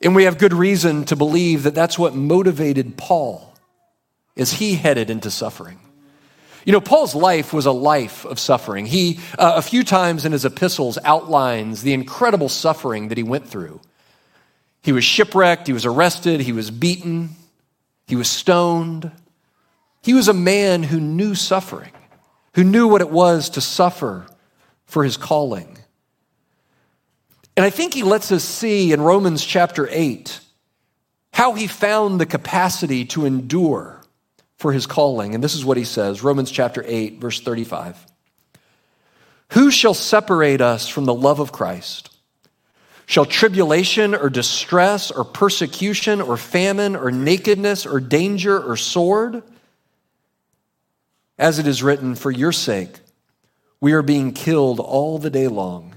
And 0.03 0.15
we 0.15 0.25
have 0.25 0.39
good 0.39 0.53
reason 0.53 1.05
to 1.07 1.17
believe 1.17 1.65
that 1.65 1.75
that's 1.75 1.99
what 1.99 2.15
motivated 2.15 2.97
Paul 2.97 3.55
as 4.37 4.53
he 4.53 4.75
headed 4.75 5.11
into 5.11 5.31
suffering. 5.31 5.79
You 6.65 6.73
know, 6.73 6.81
Paul's 6.81 7.15
life 7.15 7.53
was 7.53 7.67
a 7.67 7.73
life 7.73 8.25
of 8.25 8.39
suffering. 8.39 8.87
He, 8.87 9.19
uh, 9.39 9.55
a 9.57 9.63
few 9.63 9.83
times 9.83 10.25
in 10.25 10.33
his 10.33 10.45
epistles, 10.45 10.99
outlines 11.05 11.83
the 11.83 11.93
incredible 11.93 12.49
suffering 12.49 13.09
that 13.09 13.19
he 13.19 13.25
went 13.25 13.49
through. 13.49 13.81
He 14.83 14.93
was 14.93 15.05
shipwrecked, 15.05 15.67
he 15.67 15.73
was 15.73 15.85
arrested, 15.85 16.41
he 16.41 16.53
was 16.53 16.71
beaten, 16.71 17.31
he 18.07 18.17
was 18.17 18.29
stoned. 18.29 19.11
He 20.03 20.15
was 20.15 20.29
a 20.29 20.35
man 20.35 20.83
who 20.83 20.99
knew 20.99 21.35
suffering, 21.35 21.93
who 22.55 22.65
knew 22.65 22.89
what 22.89 23.03
it 23.03 23.11
was 23.11 23.51
to 23.51 23.61
suffer 23.61 24.27
for 24.87 25.05
his 25.05 25.17
calling. 25.17 25.79
And 27.57 27.65
I 27.65 27.71
think 27.71 27.95
he 27.95 28.03
lets 28.03 28.33
us 28.33 28.45
see 28.45 28.93
in 28.93 29.01
Romans 29.01 29.45
chapter 29.45 29.89
8 29.91 30.41
how 31.33 31.55
he 31.55 31.67
found 31.67 32.21
the 32.21 32.27
capacity 32.27 33.05
to 33.07 33.25
endure 33.25 34.01
for 34.57 34.73
his 34.73 34.87
calling. 34.87 35.35
And 35.35 35.43
this 35.43 35.55
is 35.55 35.65
what 35.65 35.77
he 35.77 35.85
says 35.85 36.23
Romans 36.23 36.51
chapter 36.51 36.85
8, 36.87 37.19
verse 37.19 37.41
35. 37.41 38.07
Who 39.53 39.71
shall 39.71 39.95
separate 39.95 40.61
us 40.61 40.87
from 40.87 41.07
the 41.07 41.15
love 41.15 41.41
of 41.41 41.51
Christ? 41.51 42.11
Shall 43.07 43.25
tribulation 43.25 44.15
or 44.15 44.31
distress 44.31 45.11
or 45.11 45.25
persecution 45.25 46.21
or 46.21 46.37
famine 46.37 46.95
or 46.95 47.11
nakedness 47.11 47.85
or 47.85 47.99
danger 47.99 48.63
or 48.63 48.77
sword? 48.77 49.43
As 51.37 51.59
it 51.59 51.67
is 51.67 51.83
written, 51.83 52.15
for 52.15 52.31
your 52.31 52.53
sake, 52.53 53.01
we 53.81 53.95
are 53.95 54.03
being 54.03 54.33
killed 54.33 54.79
all 54.79 55.19
the 55.19 55.31
day 55.31 55.49
long. 55.49 55.97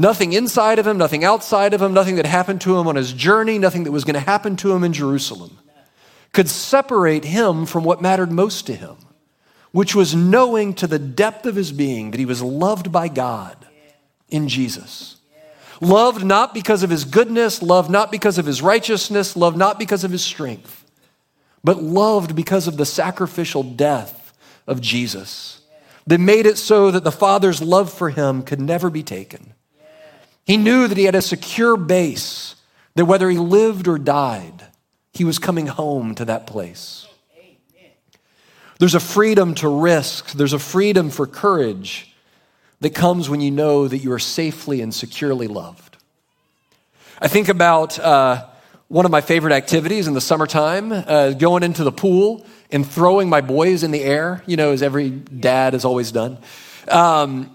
Nothing 0.00 0.32
inside 0.32 0.78
of 0.78 0.86
him, 0.86 0.96
nothing 0.96 1.24
outside 1.24 1.74
of 1.74 1.82
him, 1.82 1.92
nothing 1.92 2.16
that 2.16 2.26
happened 2.26 2.62
to 2.62 2.78
him 2.78 2.88
on 2.88 2.96
his 2.96 3.12
journey, 3.12 3.58
nothing 3.58 3.84
that 3.84 3.92
was 3.92 4.04
going 4.04 4.14
to 4.14 4.20
happen 4.20 4.56
to 4.56 4.72
him 4.72 4.82
in 4.82 4.92
Jerusalem 4.92 5.58
could 6.32 6.48
separate 6.48 7.24
him 7.24 7.66
from 7.66 7.84
what 7.84 8.00
mattered 8.00 8.30
most 8.30 8.66
to 8.66 8.74
him 8.74 8.96
which 9.72 9.94
was 9.94 10.14
knowing 10.14 10.74
to 10.74 10.86
the 10.86 10.98
depth 10.98 11.46
of 11.46 11.54
his 11.54 11.72
being 11.72 12.10
that 12.10 12.18
he 12.18 12.26
was 12.26 12.42
loved 12.42 12.90
by 12.90 13.08
God 13.08 13.56
in 14.28 14.48
Jesus. 14.48 15.16
Loved 15.80 16.24
not 16.24 16.52
because 16.52 16.82
of 16.82 16.90
his 16.90 17.04
goodness, 17.04 17.62
loved 17.62 17.90
not 17.90 18.10
because 18.10 18.36
of 18.36 18.46
his 18.46 18.60
righteousness, 18.60 19.36
loved 19.36 19.56
not 19.56 19.78
because 19.78 20.04
of 20.04 20.10
his 20.10 20.24
strength, 20.24 20.84
but 21.64 21.82
loved 21.82 22.34
because 22.34 22.66
of 22.66 22.76
the 22.76 22.84
sacrificial 22.84 23.62
death 23.62 24.32
of 24.66 24.80
Jesus 24.80 25.60
that 26.06 26.18
made 26.18 26.46
it 26.46 26.58
so 26.58 26.90
that 26.90 27.04
the 27.04 27.12
Father's 27.12 27.62
love 27.62 27.92
for 27.92 28.10
him 28.10 28.42
could 28.42 28.60
never 28.60 28.90
be 28.90 29.02
taken. 29.02 29.54
He 30.50 30.56
knew 30.56 30.88
that 30.88 30.98
he 30.98 31.04
had 31.04 31.14
a 31.14 31.22
secure 31.22 31.76
base, 31.76 32.56
that 32.96 33.04
whether 33.04 33.30
he 33.30 33.38
lived 33.38 33.86
or 33.86 33.98
died, 33.98 34.64
he 35.12 35.22
was 35.22 35.38
coming 35.38 35.68
home 35.68 36.16
to 36.16 36.24
that 36.24 36.48
place. 36.48 37.06
There's 38.80 38.96
a 38.96 38.98
freedom 38.98 39.54
to 39.54 39.68
risk, 39.68 40.32
there's 40.32 40.52
a 40.52 40.58
freedom 40.58 41.10
for 41.10 41.28
courage 41.28 42.12
that 42.80 42.96
comes 42.96 43.30
when 43.30 43.40
you 43.40 43.52
know 43.52 43.86
that 43.86 43.98
you 43.98 44.10
are 44.10 44.18
safely 44.18 44.80
and 44.80 44.92
securely 44.92 45.46
loved. 45.46 45.98
I 47.20 47.28
think 47.28 47.48
about 47.48 47.96
uh, 48.00 48.48
one 48.88 49.04
of 49.04 49.12
my 49.12 49.20
favorite 49.20 49.52
activities 49.52 50.08
in 50.08 50.14
the 50.14 50.20
summertime 50.20 50.90
uh, 50.90 51.30
going 51.30 51.62
into 51.62 51.84
the 51.84 51.92
pool 51.92 52.44
and 52.72 52.84
throwing 52.84 53.28
my 53.28 53.40
boys 53.40 53.84
in 53.84 53.92
the 53.92 54.02
air, 54.02 54.42
you 54.46 54.56
know, 54.56 54.72
as 54.72 54.82
every 54.82 55.10
dad 55.10 55.74
has 55.74 55.84
always 55.84 56.10
done. 56.10 56.38
Um, 56.88 57.54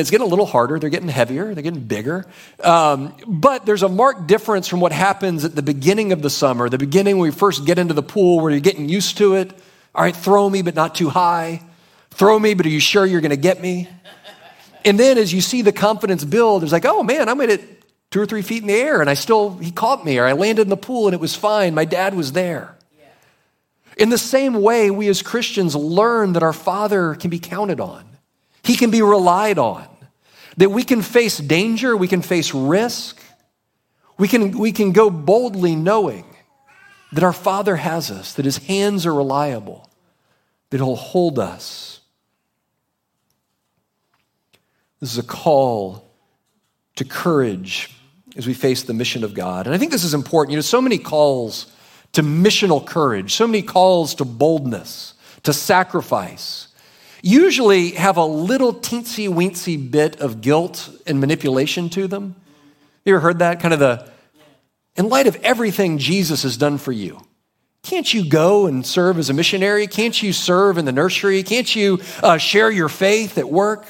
it's 0.00 0.10
getting 0.10 0.26
a 0.26 0.30
little 0.30 0.46
harder. 0.46 0.78
They're 0.78 0.90
getting 0.90 1.08
heavier. 1.08 1.54
They're 1.54 1.62
getting 1.62 1.84
bigger. 1.84 2.26
Um, 2.62 3.14
but 3.26 3.64
there's 3.64 3.82
a 3.82 3.88
marked 3.88 4.26
difference 4.26 4.66
from 4.66 4.80
what 4.80 4.92
happens 4.92 5.44
at 5.44 5.54
the 5.54 5.62
beginning 5.62 6.12
of 6.12 6.20
the 6.20 6.30
summer, 6.30 6.68
the 6.68 6.78
beginning 6.78 7.18
when 7.18 7.28
we 7.28 7.34
first 7.34 7.64
get 7.64 7.78
into 7.78 7.94
the 7.94 8.02
pool, 8.02 8.40
where 8.40 8.50
you're 8.50 8.60
getting 8.60 8.88
used 8.88 9.18
to 9.18 9.34
it. 9.34 9.52
All 9.94 10.02
right, 10.02 10.16
throw 10.16 10.50
me, 10.50 10.62
but 10.62 10.74
not 10.74 10.96
too 10.96 11.08
high. 11.08 11.62
Throw 12.10 12.38
me, 12.38 12.54
but 12.54 12.66
are 12.66 12.70
you 12.70 12.80
sure 12.80 13.06
you're 13.06 13.20
going 13.20 13.30
to 13.30 13.36
get 13.36 13.60
me? 13.60 13.88
And 14.84 14.98
then 14.98 15.16
as 15.16 15.32
you 15.32 15.40
see 15.40 15.62
the 15.62 15.72
confidence 15.72 16.24
build, 16.24 16.62
it's 16.62 16.72
like, 16.72 16.84
oh 16.84 17.02
man, 17.02 17.28
I'm 17.28 17.40
at 17.40 17.50
it 17.50 17.82
two 18.10 18.20
or 18.20 18.26
three 18.26 18.42
feet 18.42 18.62
in 18.62 18.68
the 18.68 18.74
air 18.74 19.00
and 19.00 19.08
I 19.08 19.14
still, 19.14 19.56
he 19.58 19.70
caught 19.70 20.04
me 20.04 20.18
or 20.18 20.24
I 20.24 20.32
landed 20.32 20.62
in 20.62 20.68
the 20.68 20.76
pool 20.76 21.06
and 21.06 21.14
it 21.14 21.20
was 21.20 21.34
fine. 21.34 21.74
My 21.74 21.84
dad 21.84 22.14
was 22.14 22.32
there. 22.32 22.76
In 23.96 24.08
the 24.08 24.18
same 24.18 24.54
way, 24.54 24.90
we 24.90 25.08
as 25.08 25.22
Christians 25.22 25.74
learn 25.74 26.32
that 26.34 26.42
our 26.42 26.52
Father 26.52 27.14
can 27.14 27.30
be 27.30 27.38
counted 27.38 27.80
on. 27.80 28.04
He 28.64 28.76
can 28.76 28.90
be 28.90 29.02
relied 29.02 29.58
on. 29.58 29.86
That 30.56 30.70
we 30.70 30.84
can 30.84 31.02
face 31.02 31.38
danger, 31.38 31.96
we 31.96 32.06
can 32.06 32.22
face 32.22 32.54
risk, 32.54 33.20
we 34.16 34.28
can, 34.28 34.56
we 34.56 34.70
can 34.70 34.92
go 34.92 35.10
boldly 35.10 35.74
knowing 35.74 36.24
that 37.12 37.24
our 37.24 37.32
Father 37.32 37.76
has 37.76 38.10
us, 38.10 38.34
that 38.34 38.44
His 38.44 38.58
hands 38.58 39.04
are 39.04 39.14
reliable, 39.14 39.88
that 40.70 40.78
He'll 40.78 40.94
hold 40.94 41.38
us. 41.38 42.00
This 45.00 45.12
is 45.12 45.18
a 45.18 45.24
call 45.24 46.08
to 46.96 47.04
courage 47.04 47.90
as 48.36 48.46
we 48.46 48.54
face 48.54 48.84
the 48.84 48.94
mission 48.94 49.24
of 49.24 49.34
God. 49.34 49.66
And 49.66 49.74
I 49.74 49.78
think 49.78 49.90
this 49.90 50.04
is 50.04 50.14
important. 50.14 50.52
You 50.52 50.58
know, 50.58 50.62
so 50.62 50.80
many 50.80 50.98
calls 50.98 51.66
to 52.12 52.22
missional 52.22 52.84
courage, 52.84 53.34
so 53.34 53.46
many 53.46 53.62
calls 53.62 54.14
to 54.16 54.24
boldness, 54.24 55.14
to 55.42 55.52
sacrifice, 55.52 56.63
usually 57.24 57.92
have 57.92 58.18
a 58.18 58.24
little 58.24 58.74
teensy 58.74 59.28
weensy 59.28 59.90
bit 59.90 60.20
of 60.20 60.42
guilt 60.42 60.90
and 61.06 61.20
manipulation 61.20 61.88
to 61.90 62.06
them. 62.06 62.36
You 63.04 63.14
ever 63.14 63.20
heard 63.20 63.38
that? 63.38 63.60
Kind 63.60 63.72
of 63.72 63.80
the, 63.80 64.10
in 64.96 65.08
light 65.08 65.26
of 65.26 65.36
everything 65.36 65.96
Jesus 65.98 66.42
has 66.42 66.58
done 66.58 66.76
for 66.76 66.92
you, 66.92 67.20
can't 67.82 68.12
you 68.12 68.28
go 68.28 68.66
and 68.66 68.84
serve 68.84 69.18
as 69.18 69.30
a 69.30 69.32
missionary? 69.32 69.86
Can't 69.86 70.22
you 70.22 70.32
serve 70.32 70.76
in 70.76 70.84
the 70.84 70.92
nursery? 70.92 71.42
Can't 71.42 71.74
you 71.74 72.00
uh, 72.22 72.36
share 72.36 72.70
your 72.70 72.88
faith 72.88 73.38
at 73.38 73.48
work? 73.48 73.86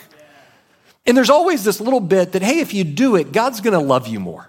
And 1.04 1.16
there's 1.16 1.30
always 1.30 1.64
this 1.64 1.80
little 1.80 2.00
bit 2.00 2.32
that, 2.32 2.42
hey, 2.42 2.60
if 2.60 2.72
you 2.72 2.84
do 2.84 3.16
it, 3.16 3.32
God's 3.32 3.60
going 3.60 3.78
to 3.78 3.84
love 3.84 4.06
you 4.06 4.20
more. 4.20 4.48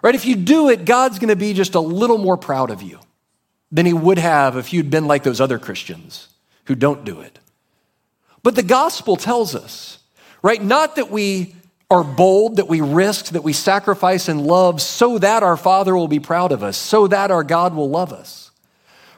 Right? 0.00 0.14
If 0.14 0.24
you 0.26 0.34
do 0.34 0.70
it, 0.70 0.84
God's 0.84 1.18
going 1.18 1.28
to 1.28 1.36
be 1.36 1.52
just 1.52 1.74
a 1.74 1.80
little 1.80 2.18
more 2.18 2.36
proud 2.36 2.70
of 2.70 2.82
you 2.82 2.98
than 3.70 3.86
he 3.86 3.92
would 3.92 4.18
have 4.18 4.56
if 4.56 4.72
you'd 4.72 4.90
been 4.90 5.06
like 5.06 5.22
those 5.22 5.40
other 5.40 5.58
Christians 5.58 6.28
who 6.64 6.74
don't 6.74 7.04
do 7.04 7.20
it. 7.20 7.38
But 8.42 8.54
the 8.54 8.62
gospel 8.62 9.16
tells 9.16 9.54
us, 9.54 9.98
right? 10.42 10.62
Not 10.62 10.96
that 10.96 11.10
we 11.10 11.54
are 11.90 12.02
bold, 12.02 12.56
that 12.56 12.68
we 12.68 12.80
risk, 12.80 13.26
that 13.26 13.44
we 13.44 13.52
sacrifice 13.52 14.28
and 14.28 14.46
love 14.46 14.80
so 14.80 15.18
that 15.18 15.42
our 15.42 15.56
Father 15.56 15.94
will 15.94 16.08
be 16.08 16.20
proud 16.20 16.50
of 16.50 16.62
us, 16.62 16.76
so 16.76 17.06
that 17.06 17.30
our 17.30 17.44
God 17.44 17.74
will 17.74 17.90
love 17.90 18.12
us. 18.12 18.50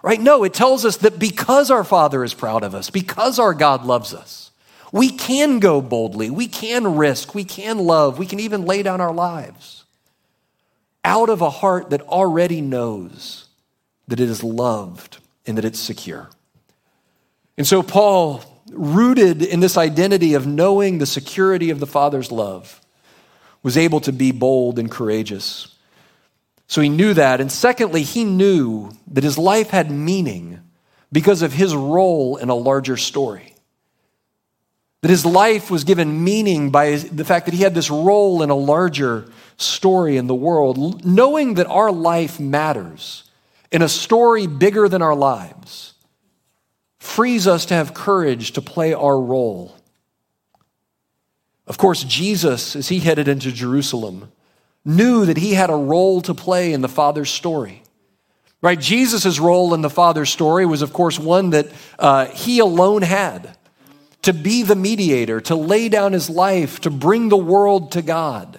Right? 0.03 0.21
No, 0.21 0.45
it 0.45 0.53
tells 0.53 0.85
us 0.85 0.99
that 0.99 1.19
because 1.19 1.71
our 1.71 1.85
Father 1.85 2.25
is 2.25 2.35
proud 2.35 2.63
of 2.63 2.75
us, 2.75 2.91
because 2.91 3.39
our 3.39 3.55
God 3.55 3.85
loves 3.85 4.13
us, 4.13 4.51
we 4.93 5.11
can 5.11 5.61
go 5.61 5.81
boldly, 5.81 6.31
we 6.31 6.47
can 6.47 6.97
risk, 6.97 7.35
we 7.35 7.45
can 7.45 7.79
love, 7.79 8.19
we 8.19 8.27
can 8.27 8.41
even 8.41 8.67
lay 8.67 8.83
down 8.83 9.01
our 9.01 9.15
lives 9.15 9.85
out 11.05 11.29
of 11.29 11.41
a 11.43 11.51
heart 11.51 11.91
that 11.91 12.01
already 12.03 12.61
knows 12.61 13.47
that 14.09 14.21
it 14.21 14.29
is 14.29 14.43
loved 14.43 15.19
and 15.47 15.59
that 15.59 15.65
it's 15.65 15.79
secure. 15.79 16.31
And 17.57 17.67
so, 17.67 17.83
Paul, 17.83 18.43
rooted 18.77 19.43
in 19.43 19.61
this 19.61 19.77
identity 19.77 20.35
of 20.35 20.47
knowing 20.47 20.99
the 20.99 21.07
security 21.07 21.71
of 21.71 21.81
the 21.81 21.87
Father's 21.87 22.31
love, 22.31 22.81
was 23.63 23.77
able 23.77 24.01
to 24.01 24.13
be 24.13 24.31
bold 24.31 24.79
and 24.79 24.91
courageous. 24.91 25.75
So 26.67 26.81
he 26.81 26.89
knew 26.89 27.15
that. 27.15 27.41
And 27.41 27.51
secondly, 27.51 28.03
he 28.03 28.25
knew 28.25 28.91
that 29.09 29.25
his 29.25 29.39
life 29.39 29.71
had 29.71 29.91
meaning 29.91 30.61
because 31.11 31.43
of 31.43 31.53
his 31.53 31.75
role 31.75 32.37
in 32.37 32.49
a 32.49 32.55
larger 32.55 32.97
story. 32.97 33.55
That 35.03 35.11
his 35.11 35.25
life 35.25 35.71
was 35.71 35.85
given 35.85 36.25
meaning 36.25 36.71
by 36.71 36.97
the 36.97 37.25
fact 37.25 37.47
that 37.47 37.55
he 37.55 37.63
had 37.63 37.75
this 37.75 37.91
role 37.91 38.43
in 38.43 38.51
a 38.51 38.55
larger 38.55 39.31
story 39.57 40.17
in 40.17 40.27
the 40.27 40.35
world. 40.35 41.05
Knowing 41.05 41.55
that 41.55 41.67
our 41.67 41.93
life 41.93 42.39
matters 42.39 43.25
in 43.71 43.83
a 43.83 43.89
story 43.89 44.47
bigger 44.47 44.89
than 44.89 45.03
our 45.03 45.15
lives 45.15 45.94
frees 47.05 47.47
us 47.47 47.67
to 47.67 47.75
have 47.75 47.95
courage 47.95 48.53
to 48.53 48.63
play 48.63 48.95
our 48.95 49.21
role. 49.21 49.77
Of 51.67 51.79
course, 51.79 52.03
Jesus, 52.03 52.75
as 52.75 52.89
he 52.89 52.99
headed 52.99 53.29
into 53.29 53.53
Jerusalem, 53.53 54.33
knew 54.85 55.27
that 55.27 55.37
he 55.37 55.55
had 55.55 55.71
a 55.71 55.77
role 55.77 56.23
to 56.23 56.35
play 56.35 56.73
in 56.73 56.81
the 56.81 56.89
Father's 56.89 57.31
story. 57.31 57.83
Right? 58.63 58.81
Jesus' 58.81 59.39
role 59.39 59.75
in 59.75 59.83
the 59.83 59.91
Father's 59.91 60.31
story 60.31 60.65
was, 60.65 60.81
of 60.81 60.93
course, 60.93 61.19
one 61.19 61.51
that 61.51 61.69
uh, 61.99 62.27
he 62.27 62.59
alone 62.59 63.03
had 63.03 63.57
to 64.23 64.33
be 64.33 64.63
the 64.63 64.75
mediator, 64.75 65.41
to 65.43 65.55
lay 65.55 65.91
down 65.91 66.15
his 66.15 66.31
life, 66.31 66.81
to 66.81 66.91
bring 66.91 67.29
the 67.29 67.37
world 67.37 67.93
to 67.93 68.01
God. 68.01 68.59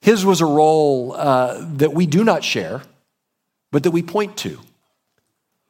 His 0.00 0.24
was 0.24 0.40
a 0.40 0.46
role 0.46 1.12
uh, 1.12 1.62
that 1.76 1.92
we 1.92 2.06
do 2.06 2.24
not 2.24 2.42
share, 2.42 2.80
but 3.70 3.82
that 3.82 3.90
we 3.90 4.02
point 4.02 4.38
to. 4.38 4.58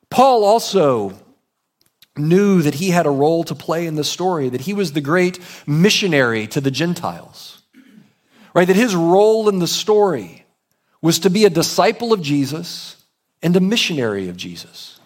Paul 0.09 0.45
also 0.45 1.19
knew 2.17 2.63
that 2.63 2.75
he 2.75 2.91
had 2.91 3.07
a 3.07 3.11
role 3.11 3.45
to 3.45 3.55
play 3.55 3.87
in 3.87 3.95
the 3.95 4.05
story, 4.05 4.49
that 4.49 4.63
he 4.63 4.75
was 4.75 4.93
the 4.93 5.01
great 5.01 5.39
missionary 5.67 6.47
to 6.49 6.61
the 6.61 6.71
Gentiles, 6.71 7.63
right? 8.55 8.67
That 8.67 8.77
his 8.77 8.95
role 8.95 9.49
in 9.49 9.59
the 9.59 9.67
story 9.67 10.45
was 11.03 11.21
to 11.21 11.31
be 11.31 11.45
a 11.45 11.51
disciple 11.51 12.13
of 12.13 12.21
Jesus 12.21 12.97
and 13.43 13.57
a 13.57 13.61
missionary 13.61 14.29
of 14.29 14.37
Jesus. 14.37 15.01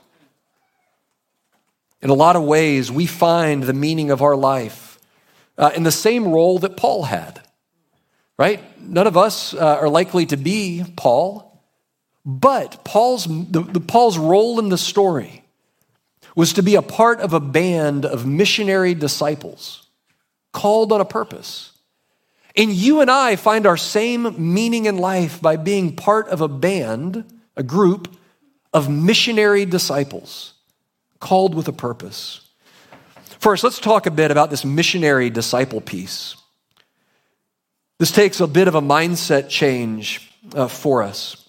In 2.03 2.11
a 2.11 2.15
lot 2.15 2.37
of 2.37 2.43
ways, 2.43 2.91
we 2.91 3.07
find 3.07 3.63
the 3.63 3.73
meaning 3.73 4.11
of 4.11 4.23
our 4.23 4.37
life 4.37 4.99
uh, 5.57 5.71
in 5.75 5.85
the 5.85 5.93
same 5.93 6.29
role 6.29 6.59
that 6.59 6.77
Paul 6.77 7.05
had, 7.05 7.41
right? 8.39 8.61
None 8.81 9.07
of 9.07 9.17
us 9.17 9.55
uh, 9.55 9.79
are 9.81 9.89
likely 9.89 10.27
to 10.27 10.37
be 10.37 10.85
Paul, 10.97 11.63
but 12.27 12.85
Paul's, 12.85 13.27
the, 13.27 13.63
the, 13.63 13.81
Paul's 13.81 14.19
role 14.19 14.59
in 14.59 14.69
the 14.69 14.79
story 14.79 15.44
was 16.35 16.53
to 16.55 16.63
be 16.63 16.75
a 16.75 16.83
part 16.83 17.21
of 17.21 17.33
a 17.33 17.41
band 17.41 18.05
of 18.05 18.27
missionary 18.27 18.95
disciples 18.95 19.87
called 20.53 20.93
on 20.93 21.01
a 21.01 21.05
purpose. 21.05 21.73
And 22.57 22.73
you 22.73 23.01
and 23.01 23.11
I 23.11 23.37
find 23.37 23.67
our 23.67 23.77
same 23.77 24.55
meaning 24.55 24.87
in 24.87 24.97
life 24.97 25.41
by 25.41 25.57
being 25.57 25.97
part 25.97 26.29
of 26.29 26.41
a 26.41 26.49
band, 26.49 27.25
a 27.57 27.63
group 27.63 28.17
of 28.73 28.89
missionary 28.89 29.65
disciples 29.65 30.55
called 31.21 31.55
with 31.55 31.69
a 31.69 31.73
purpose. 31.73 32.41
First, 33.39 33.65
let's 33.65 33.79
talk 33.79 34.07
a 34.07 34.11
bit 34.11 34.31
about 34.31 34.51
this 34.51 34.65
missionary 34.65 35.31
disciple 35.31 35.81
piece. 35.81 36.37
This 37.99 38.11
takes 38.11 38.41
a 38.41 38.47
bit 38.47 38.69
of 38.69 38.75
a 38.75 38.81
mindset 38.81 39.49
change 39.49 40.33
uh, 40.55 40.69
for 40.69 41.03
us. 41.03 41.44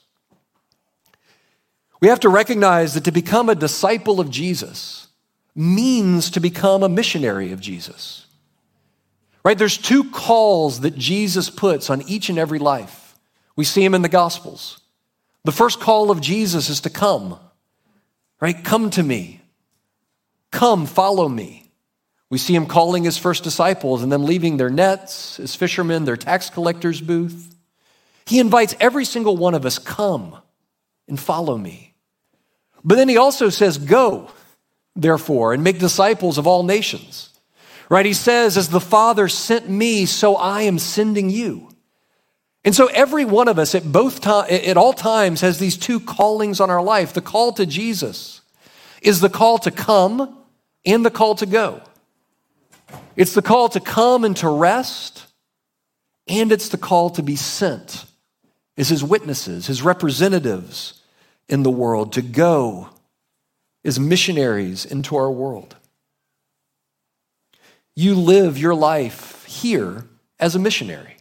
We 2.06 2.10
have 2.10 2.20
to 2.20 2.30
recognize 2.30 2.94
that 2.94 3.06
to 3.06 3.12
become 3.12 3.50
a 3.50 3.56
disciple 3.56 4.20
of 4.20 4.30
Jesus 4.30 5.08
means 5.56 6.30
to 6.30 6.39
become 6.39 6.84
a 6.84 6.88
missionary 6.88 7.52
of 7.52 7.60
Jesus. 7.60 8.28
Right? 9.44 9.58
There's 9.58 9.80
two 9.80 10.12
calls 10.12 10.82
that 10.82 10.96
Jesus 10.96 11.50
puts 11.50 11.89
on 11.89 12.04
each 12.04 12.30
and 12.30 12.38
every 12.38 12.60
life. 12.60 13.18
We 13.56 13.65
see 13.65 13.84
them 13.84 13.96
in 13.96 14.04
the 14.04 14.08
Gospels. 14.08 14.82
The 15.46 15.52
first 15.52 15.80
call 15.80 16.12
of 16.12 16.22
Jesus 16.22 16.70
is 16.70 16.82
to 16.82 16.91
come, 16.91 17.39
right? 18.39 18.63
Come 18.63 18.91
to 18.91 19.02
me. 19.02 19.41
Come, 20.52 20.86
follow 20.86 21.28
me. 21.28 21.72
We 22.30 22.38
see 22.38 22.54
him 22.54 22.68
calling 22.68 23.04
his 23.04 23.18
first 23.18 23.44
disciples 23.44 24.04
and 24.04 24.12
them 24.12 24.26
leaving 24.26 24.58
their 24.58 24.70
nets, 24.70 25.39
as 25.39 25.56
fishermen, 25.56 26.06
their 26.06 26.18
tax 26.18 26.52
collector's 26.52 27.02
booth. 27.02 27.56
He 28.28 28.38
invites 28.38 28.76
every 28.80 29.06
single 29.06 29.38
one 29.38 29.56
of 29.56 29.65
us, 29.65 29.80
come 29.80 30.38
and 31.08 31.20
follow 31.20 31.58
me. 31.58 31.94
But 32.86 32.95
then 32.95 33.10
he 33.10 33.17
also 33.17 33.50
says, 33.50 33.80
go, 33.80 34.30
therefore, 34.95 35.54
and 35.54 35.63
make 35.63 35.80
disciples 35.80 36.38
of 36.38 36.45
all 36.45 36.62
nations. 36.62 37.32
Right? 37.89 38.06
He 38.06 38.13
says, 38.13 38.58
as 38.58 38.69
the 38.69 38.80
Father 38.80 39.28
sent 39.28 39.67
me, 39.67 40.06
so 40.06 40.36
I 40.36 40.62
am 40.62 40.78
sending 40.78 41.32
you. 41.32 41.69
And 42.63 42.76
so 42.76 42.88
every 42.88 43.26
one 43.26 43.48
of 43.48 43.60
us 43.60 43.76
at 43.76 43.91
both 43.91 44.21
time, 44.21 44.48
at 44.50 44.78
all 44.78 44.93
times 44.93 45.41
has 45.41 45.58
these 45.60 45.78
two 45.78 46.00
callings 46.00 46.60
on 46.60 46.69
our 46.69 46.82
life. 46.82 47.13
The 47.13 47.21
call 47.21 47.54
to 47.54 47.65
Jesus 47.65 48.41
is 49.02 49.19
the 49.19 49.30
call 49.30 49.58
to 49.60 49.71
come 49.71 50.38
and 50.86 51.06
the 51.06 51.12
call 51.12 51.36
to 51.36 51.45
go. 51.45 51.82
It's 53.15 53.34
the 53.34 53.41
call 53.41 53.69
to 53.69 53.80
come 53.80 54.24
and 54.24 54.38
to 54.38 54.50
rest, 54.50 55.26
and 56.28 56.52
it's 56.52 56.69
the 56.69 56.78
call 56.78 57.12
to 57.12 57.24
be 57.24 57.36
sent 57.36 58.06
as 58.78 58.89
his 58.89 59.04
witnesses, 59.04 59.67
his 59.67 59.82
representatives 59.82 61.02
in 61.48 61.64
the 61.64 61.72
world, 61.72 62.14
to 62.14 62.22
go 62.22 62.90
as 63.84 64.00
missionaries 64.00 64.86
into 64.86 65.16
our 65.16 65.32
world. 65.32 65.76
You 67.96 68.16
live 68.16 68.58
your 68.58 68.76
life 68.76 69.46
here 69.46 70.06
as 70.40 70.56
a 70.56 70.60
missionary. 70.60 71.18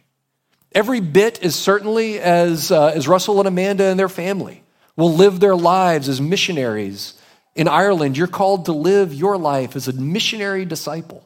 Every 0.73 0.99
bit 0.99 1.41
is 1.41 1.55
certainly 1.55 2.19
as, 2.19 2.71
uh, 2.71 2.87
as 2.87 3.07
Russell 3.07 3.39
and 3.39 3.47
Amanda 3.47 3.85
and 3.85 3.99
their 3.99 4.09
family 4.09 4.63
will 4.97 5.13
live 5.13 5.39
their 5.39 5.55
lives 5.55 6.09
as 6.09 6.19
missionaries 6.19 7.13
in 7.55 7.69
Ireland, 7.69 8.17
you're 8.17 8.27
called 8.27 8.65
to 8.65 8.73
live 8.73 9.13
your 9.13 9.37
life 9.37 9.75
as 9.75 9.87
a 9.87 9.93
missionary 9.93 10.65
disciple 10.65 11.25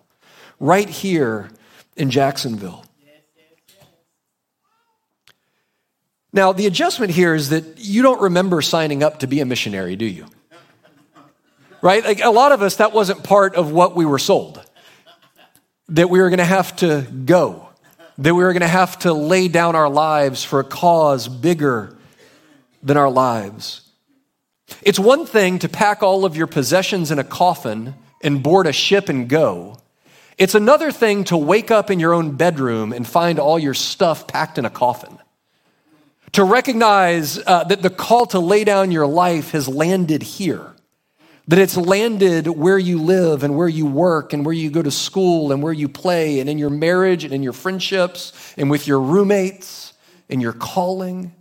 right 0.60 0.88
here 0.88 1.50
in 1.98 2.12
Jacksonville. 2.12 2.86
Now, 6.32 6.52
the 6.52 6.68
adjustment 6.68 7.12
here 7.12 7.34
is 7.34 7.50
that 7.50 7.80
you 7.80 8.02
don't 8.02 8.22
remember 8.22 8.62
signing 8.62 9.02
up 9.02 9.20
to 9.20 9.28
be 9.28 9.39
a 9.39 9.46
missionary, 9.46 9.96
do 9.96 10.06
you? 10.06 10.28
Right? 11.82 12.04
Like 12.04 12.22
a 12.24 12.30
lot 12.30 12.52
of 12.52 12.62
us, 12.62 12.76
that 12.76 12.94
wasn't 12.94 13.24
part 13.24 13.56
of 13.56 13.72
what 13.72 13.96
we 13.96 14.06
were 14.06 14.20
sold. 14.20 14.63
that 15.89 16.10
we 16.10 16.20
were 16.20 16.30
going 16.30 16.39
to 16.39 16.46
have 16.46 16.76
to 16.78 17.02
go, 17.26 17.68
that 18.20 18.34
we 18.34 18.44
were 18.44 18.54
going 18.54 18.62
to 18.62 18.68
have 18.68 19.00
to 19.00 19.13
lay 19.13 19.48
down 19.48 19.76
our 19.76 19.89
lives 19.89 20.44
for 20.44 20.60
a 20.60 20.63
cause 20.63 21.28
bigger 21.28 21.96
than 22.84 22.96
our 22.96 23.10
lives. 23.10 23.82
It's 24.84 25.00
one 25.00 25.26
thing 25.26 25.60
to 25.60 25.70
pack 25.70 26.04
all 26.04 26.26
of 26.26 26.38
your 26.38 26.48
possessions 26.48 27.12
in 27.12 27.18
a 27.18 27.24
coffin 27.24 27.96
and 28.22 28.44
board 28.44 28.68
a 28.68 28.72
ship 28.72 29.10
and 29.10 29.28
go. 29.28 29.78
It's 30.38 30.56
another 30.56 30.92
thing 30.92 31.24
to 31.26 31.38
wake 31.38 31.72
up 31.72 31.89
in 31.89 32.00
your 32.00 32.13
own 32.13 32.36
bedroom 32.36 32.94
and 32.94 33.06
find 33.06 33.39
all 33.39 33.58
your 33.58 33.74
stuff 33.74 34.28
packed 34.28 34.58
in 34.58 34.65
a 34.65 34.70
coffin. 34.70 35.18
To 36.34 36.44
recognize 36.44 37.39
uh, 37.39 37.63
that 37.65 37.82
the 37.82 37.89
call 37.89 38.26
to 38.28 38.39
lay 38.39 38.63
down 38.63 38.92
your 38.92 39.08
life 39.08 39.52
has 39.52 39.68
landed 39.68 40.22
here, 40.22 40.76
that 41.48 41.58
it's 41.58 41.76
landed 41.76 42.48
where 42.48 42.78
you 42.78 43.02
live 43.02 43.44
and 43.44 43.56
where 43.56 43.68
you 43.68 43.88
work 43.88 44.34
and 44.34 44.46
where 44.46 44.54
you 44.54 44.70
go 44.70 44.84
to 44.84 44.92
school 44.92 45.52
and 45.52 45.63
where 45.63 45.74
you 45.74 45.89
play 45.89 46.39
and 46.39 46.50
in 46.50 46.60
your 46.60 46.70
marriage 46.70 47.24
and 47.24 47.34
in 47.34 47.42
your 47.42 47.54
friendships 47.54 48.54
and 48.58 48.70
with 48.70 48.86
your 48.86 49.00
roommates 49.00 49.94
and 50.30 50.42
your 50.42 50.54
calling, 50.54 51.34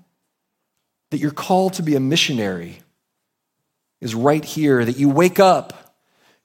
that 1.11 1.19
your 1.19 1.33
call 1.33 1.69
to 1.71 1.83
be 1.83 1.95
a 1.95 2.01
missionary 2.01 2.79
is 4.01 4.15
right 4.15 4.45
here, 4.45 4.85
that 4.85 4.97
you 4.97 5.11
wake 5.11 5.39
up 5.39 5.97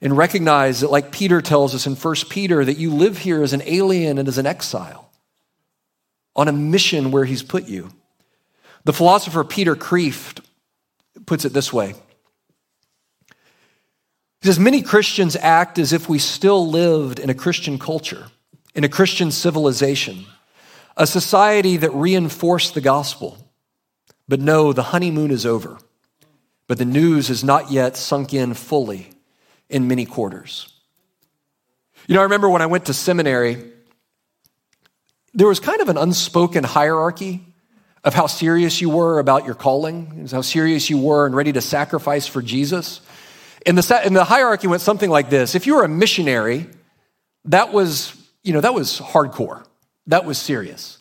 and 0.02 0.18
recognize 0.18 0.82
that, 0.82 0.92
like 0.92 1.14
Peter 1.14 1.42
tells 1.42 1.74
us 1.74 1.88
in 1.88 1.96
1 1.96 2.16
Peter, 2.30 2.66
that 2.66 2.78
you 2.78 2.94
live 2.94 3.20
here 3.20 3.42
as 3.42 3.54
an 3.54 3.62
alien 3.66 4.18
and 4.18 4.28
as 4.28 4.38
an 4.38 4.46
exile 4.46 5.10
on 6.36 6.50
a 6.50 6.52
mission 6.52 7.12
where 7.12 7.24
he's 7.24 7.44
put 7.44 7.70
you. 7.70 7.90
The 8.86 8.94
philosopher 8.94 9.44
Peter 9.44 9.76
Kreeft 9.76 10.44
puts 11.26 11.46
it 11.46 11.54
this 11.54 11.72
way. 11.72 11.96
He 14.42 14.48
says, 14.48 14.60
Many 14.60 14.82
Christians 14.82 15.36
act 15.36 15.80
as 15.80 15.94
if 15.94 16.10
we 16.10 16.20
still 16.20 16.68
lived 16.68 17.20
in 17.20 17.30
a 17.30 17.34
Christian 17.34 17.80
culture, 17.80 18.28
in 18.76 18.84
a 18.84 18.90
Christian 18.90 19.32
civilization, 19.32 20.26
a 20.98 21.08
society 21.08 21.78
that 21.78 21.94
reinforced 21.94 22.74
the 22.74 22.82
gospel. 22.82 23.38
But 24.28 24.40
no, 24.40 24.74
the 24.74 24.84
honeymoon 24.84 25.32
is 25.32 25.46
over 25.46 25.80
but 26.68 26.78
the 26.78 26.86
news 26.86 27.28
has 27.28 27.44
not 27.44 27.72
yet 27.72 27.98
sunk 27.98 28.34
in 28.34 28.54
fully 28.54 29.10
in 29.70 29.88
many 29.88 30.06
quarters. 30.06 30.74
You 32.08 32.16
know, 32.16 32.22
I 32.22 32.24
remember 32.24 32.50
when 32.50 32.62
I 32.62 32.68
went 32.68 32.86
to 32.86 32.94
seminary, 32.94 33.72
there 35.34 35.48
was 35.48 35.60
kind 35.60 35.82
of 35.82 35.90
an 35.90 35.98
unspoken 35.98 36.64
hierarchy 36.64 37.46
of 38.04 38.14
how 38.14 38.28
serious 38.28 38.82
you 38.82 38.90
were 38.90 39.20
about 39.20 39.46
your 39.46 39.56
calling, 39.56 40.28
how 40.32 40.42
serious 40.42 40.90
you 40.90 40.98
were 40.98 41.26
and 41.26 41.36
ready 41.36 41.54
to 41.54 41.62
sacrifice 41.62 42.28
for 42.28 42.42
Jesus. 42.42 43.02
And 43.66 43.78
the, 43.78 44.02
and 44.04 44.16
the 44.16 44.26
hierarchy 44.26 44.68
went 44.68 44.82
something 44.82 45.10
like 45.10 45.30
this 45.30 45.56
if 45.56 45.66
you 45.66 45.76
were 45.76 45.84
a 45.84 45.90
missionary, 45.90 46.68
that 47.46 47.72
was, 47.72 48.16
you 48.44 48.54
know, 48.54 48.62
that 48.62 48.74
was 48.74 49.00
hardcore, 49.00 49.66
that 50.08 50.26
was 50.26 50.38
serious. 50.38 51.00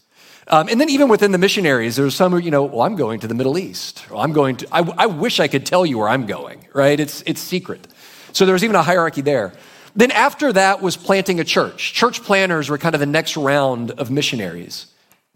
Um, 0.48 0.68
and 0.68 0.80
then 0.80 0.90
even 0.90 1.08
within 1.08 1.32
the 1.32 1.38
missionaries, 1.38 1.96
there's 1.96 2.14
some 2.14 2.38
you 2.40 2.50
know, 2.50 2.64
well, 2.64 2.82
I'm 2.82 2.96
going 2.96 3.20
to 3.20 3.28
the 3.28 3.34
Middle 3.34 3.58
East. 3.58 4.04
I'm 4.14 4.32
going 4.32 4.56
to, 4.56 4.68
I, 4.72 4.80
I 4.98 5.06
wish 5.06 5.38
I 5.40 5.48
could 5.48 5.64
tell 5.64 5.86
you 5.86 5.98
where 5.98 6.08
I'm 6.08 6.26
going, 6.26 6.66
right? 6.72 6.98
It's, 6.98 7.22
it's 7.26 7.40
secret. 7.40 7.86
So 8.32 8.44
there 8.44 8.52
was 8.52 8.64
even 8.64 8.76
a 8.76 8.82
hierarchy 8.82 9.20
there. 9.20 9.52
Then 9.94 10.10
after 10.10 10.52
that 10.52 10.82
was 10.82 10.96
planting 10.96 11.38
a 11.38 11.44
church. 11.44 11.92
Church 11.92 12.22
planters 12.22 12.70
were 12.70 12.78
kind 12.78 12.94
of 12.94 13.00
the 13.00 13.06
next 13.06 13.36
round 13.36 13.92
of 13.92 14.10
missionaries, 14.10 14.86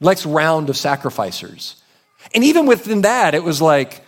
next 0.01 0.27
round 0.27 0.71
of 0.71 0.77
sacrificers. 0.77 1.83
And 2.35 2.45
even 2.45 2.67
within 2.67 3.03
that, 3.03 3.35
it 3.35 3.43
was 3.43 3.63
like, 3.63 4.03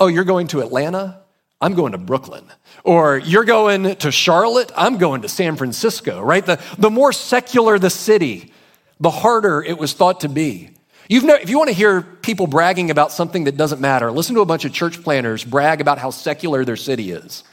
oh, 0.00 0.06
you're 0.06 0.24
going 0.24 0.48
to 0.48 0.60
Atlanta? 0.60 1.20
I'm 1.60 1.74
going 1.74 1.92
to 1.92 1.98
Brooklyn. 1.98 2.44
Or 2.84 3.18
you're 3.18 3.44
going 3.44 3.96
to 3.96 4.10
Charlotte? 4.12 4.70
I'm 4.76 4.98
going 4.98 5.22
to 5.22 5.28
San 5.28 5.56
Francisco, 5.56 6.20
right? 6.20 6.44
The, 6.44 6.60
the 6.78 6.90
more 6.90 7.12
secular 7.12 7.78
the 7.78 7.90
city, 7.90 8.52
the 9.00 9.10
harder 9.10 9.62
it 9.62 9.78
was 9.78 9.92
thought 9.92 10.20
to 10.20 10.28
be. 10.28 10.70
You've 11.08 11.24
never, 11.24 11.40
if 11.40 11.48
you 11.48 11.56
want 11.56 11.68
to 11.68 11.74
hear 11.74 12.02
people 12.02 12.46
bragging 12.46 12.90
about 12.90 13.12
something 13.12 13.44
that 13.44 13.56
doesn't 13.56 13.80
matter, 13.80 14.12
listen 14.12 14.34
to 14.34 14.42
a 14.42 14.46
bunch 14.46 14.64
of 14.64 14.72
church 14.72 15.02
planters 15.02 15.42
brag 15.42 15.80
about 15.80 15.98
how 15.98 16.10
secular 16.10 16.64
their 16.64 16.76
city 16.76 17.10
is. 17.10 17.44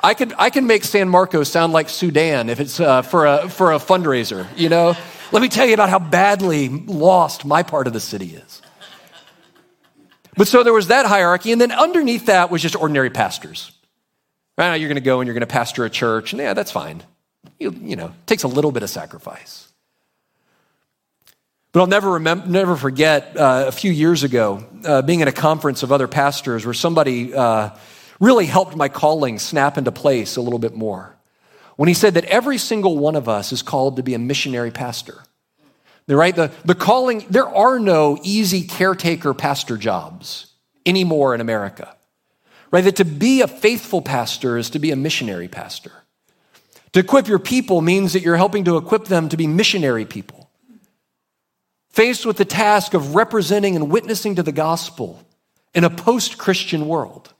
I 0.00 0.14
could 0.14 0.34
I 0.38 0.50
can 0.50 0.66
make 0.66 0.84
San 0.84 1.08
Marcos 1.08 1.50
sound 1.50 1.72
like 1.72 1.88
Sudan 1.88 2.48
if 2.48 2.60
it's 2.60 2.78
uh, 2.78 3.02
for 3.02 3.26
a 3.26 3.48
for 3.48 3.72
a 3.72 3.78
fundraiser. 3.78 4.46
You 4.56 4.68
know, 4.68 4.94
let 5.32 5.42
me 5.42 5.48
tell 5.48 5.66
you 5.66 5.74
about 5.74 5.88
how 5.88 5.98
badly 5.98 6.68
lost 6.68 7.44
my 7.44 7.62
part 7.62 7.86
of 7.86 7.92
the 7.92 8.00
city 8.00 8.34
is. 8.34 8.62
But 10.36 10.48
so 10.48 10.62
there 10.62 10.72
was 10.72 10.88
that 10.88 11.06
hierarchy, 11.06 11.52
and 11.52 11.60
then 11.60 11.72
underneath 11.72 12.26
that 12.26 12.50
was 12.50 12.62
just 12.62 12.76
ordinary 12.76 13.10
pastors. 13.10 13.72
Right 14.58 14.76
you're 14.76 14.88
going 14.88 14.96
to 14.96 15.02
go 15.02 15.20
and 15.20 15.26
you're 15.26 15.34
going 15.34 15.40
to 15.40 15.46
pastor 15.46 15.84
a 15.84 15.90
church, 15.90 16.32
and 16.32 16.40
yeah, 16.40 16.54
that's 16.54 16.70
fine. 16.70 17.02
You, 17.58 17.72
you 17.72 17.96
know, 17.96 18.06
it 18.06 18.26
takes 18.26 18.42
a 18.42 18.48
little 18.48 18.72
bit 18.72 18.82
of 18.82 18.90
sacrifice. 18.90 19.68
But 21.72 21.80
I'll 21.80 21.86
never, 21.86 22.12
remember, 22.12 22.46
never 22.46 22.76
forget 22.76 23.36
uh, 23.36 23.64
a 23.66 23.72
few 23.72 23.92
years 23.92 24.22
ago 24.22 24.64
uh, 24.84 25.02
being 25.02 25.20
at 25.20 25.28
a 25.28 25.32
conference 25.32 25.82
of 25.82 25.92
other 25.92 26.08
pastors 26.08 26.64
where 26.64 26.74
somebody 26.74 27.34
uh, 27.34 27.70
really 28.18 28.46
helped 28.46 28.76
my 28.76 28.88
calling 28.88 29.38
snap 29.38 29.76
into 29.76 29.92
place 29.92 30.36
a 30.36 30.40
little 30.40 30.58
bit 30.58 30.74
more. 30.74 31.15
When 31.76 31.88
he 31.88 31.94
said 31.94 32.14
that 32.14 32.24
every 32.24 32.58
single 32.58 32.98
one 32.98 33.16
of 33.16 33.28
us 33.28 33.52
is 33.52 33.62
called 33.62 33.96
to 33.96 34.02
be 34.02 34.14
a 34.14 34.18
missionary 34.18 34.70
pastor. 34.70 35.22
Right? 36.08 36.34
The, 36.34 36.52
the 36.64 36.74
calling, 36.74 37.26
there 37.30 37.48
are 37.48 37.78
no 37.78 38.18
easy 38.22 38.62
caretaker 38.62 39.34
pastor 39.34 39.76
jobs 39.76 40.52
anymore 40.84 41.34
in 41.34 41.40
America. 41.40 41.94
Right? 42.70 42.84
That 42.84 42.96
to 42.96 43.04
be 43.04 43.42
a 43.42 43.48
faithful 43.48 44.02
pastor 44.02 44.56
is 44.56 44.70
to 44.70 44.78
be 44.78 44.90
a 44.90 44.96
missionary 44.96 45.48
pastor. 45.48 45.92
To 46.92 47.00
equip 47.00 47.28
your 47.28 47.38
people 47.38 47.80
means 47.80 48.12
that 48.14 48.22
you're 48.22 48.36
helping 48.36 48.64
to 48.64 48.76
equip 48.76 49.04
them 49.04 49.28
to 49.28 49.36
be 49.36 49.46
missionary 49.46 50.04
people 50.04 50.46
faced 51.96 52.26
with 52.26 52.36
the 52.36 52.44
task 52.44 52.92
of 52.92 53.14
representing 53.14 53.74
and 53.74 53.90
witnessing 53.90 54.34
to 54.34 54.42
the 54.42 54.52
gospel 54.52 55.18
in 55.74 55.82
a 55.82 55.88
post 55.88 56.36
Christian 56.36 56.86
world. 56.86 57.32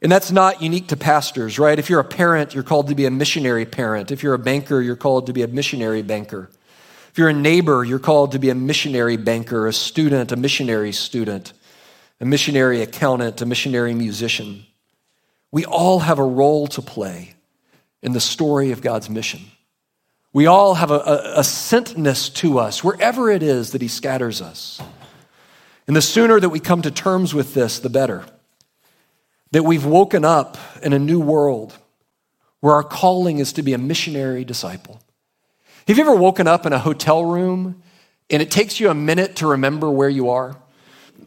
And 0.00 0.12
that's 0.12 0.30
not 0.30 0.62
unique 0.62 0.88
to 0.88 0.96
pastors, 0.96 1.58
right? 1.58 1.78
If 1.78 1.90
you're 1.90 2.00
a 2.00 2.04
parent, 2.04 2.54
you're 2.54 2.62
called 2.62 2.88
to 2.88 2.94
be 2.94 3.06
a 3.06 3.10
missionary 3.10 3.66
parent. 3.66 4.12
If 4.12 4.22
you're 4.22 4.34
a 4.34 4.38
banker, 4.38 4.80
you're 4.80 4.96
called 4.96 5.26
to 5.26 5.32
be 5.32 5.42
a 5.42 5.48
missionary 5.48 6.02
banker. 6.02 6.50
If 7.10 7.18
you're 7.18 7.28
a 7.28 7.34
neighbor, 7.34 7.84
you're 7.84 7.98
called 7.98 8.32
to 8.32 8.38
be 8.38 8.50
a 8.50 8.54
missionary 8.54 9.16
banker, 9.16 9.66
a 9.66 9.72
student, 9.72 10.30
a 10.30 10.36
missionary 10.36 10.92
student, 10.92 11.52
a 12.20 12.24
missionary 12.24 12.80
accountant, 12.80 13.40
a 13.40 13.46
missionary 13.46 13.92
musician. 13.92 14.64
We 15.50 15.64
all 15.64 16.00
have 16.00 16.20
a 16.20 16.24
role 16.24 16.68
to 16.68 16.82
play 16.82 17.34
in 18.02 18.12
the 18.12 18.20
story 18.20 18.70
of 18.70 18.82
God's 18.82 19.10
mission. 19.10 19.40
We 20.32 20.46
all 20.46 20.74
have 20.74 20.92
a, 20.92 20.98
a, 20.98 21.38
a 21.38 21.40
sentness 21.40 22.32
to 22.36 22.60
us 22.60 22.84
wherever 22.84 23.30
it 23.30 23.42
is 23.42 23.72
that 23.72 23.82
He 23.82 23.88
scatters 23.88 24.40
us. 24.40 24.80
And 25.88 25.96
the 25.96 26.02
sooner 26.02 26.38
that 26.38 26.50
we 26.50 26.60
come 26.60 26.82
to 26.82 26.90
terms 26.90 27.34
with 27.34 27.54
this, 27.54 27.80
the 27.80 27.88
better. 27.88 28.24
That 29.52 29.62
we've 29.62 29.84
woken 29.84 30.24
up 30.24 30.58
in 30.82 30.92
a 30.92 30.98
new 30.98 31.20
world 31.20 31.76
where 32.60 32.74
our 32.74 32.82
calling 32.82 33.38
is 33.38 33.52
to 33.54 33.62
be 33.62 33.72
a 33.72 33.78
missionary 33.78 34.44
disciple. 34.44 35.00
Have 35.86 35.96
you 35.96 36.04
ever 36.04 36.14
woken 36.14 36.46
up 36.46 36.66
in 36.66 36.72
a 36.72 36.78
hotel 36.78 37.24
room 37.24 37.82
and 38.28 38.42
it 38.42 38.50
takes 38.50 38.78
you 38.78 38.90
a 38.90 38.94
minute 38.94 39.36
to 39.36 39.46
remember 39.46 39.90
where 39.90 40.08
you 40.08 40.30
are? 40.30 40.56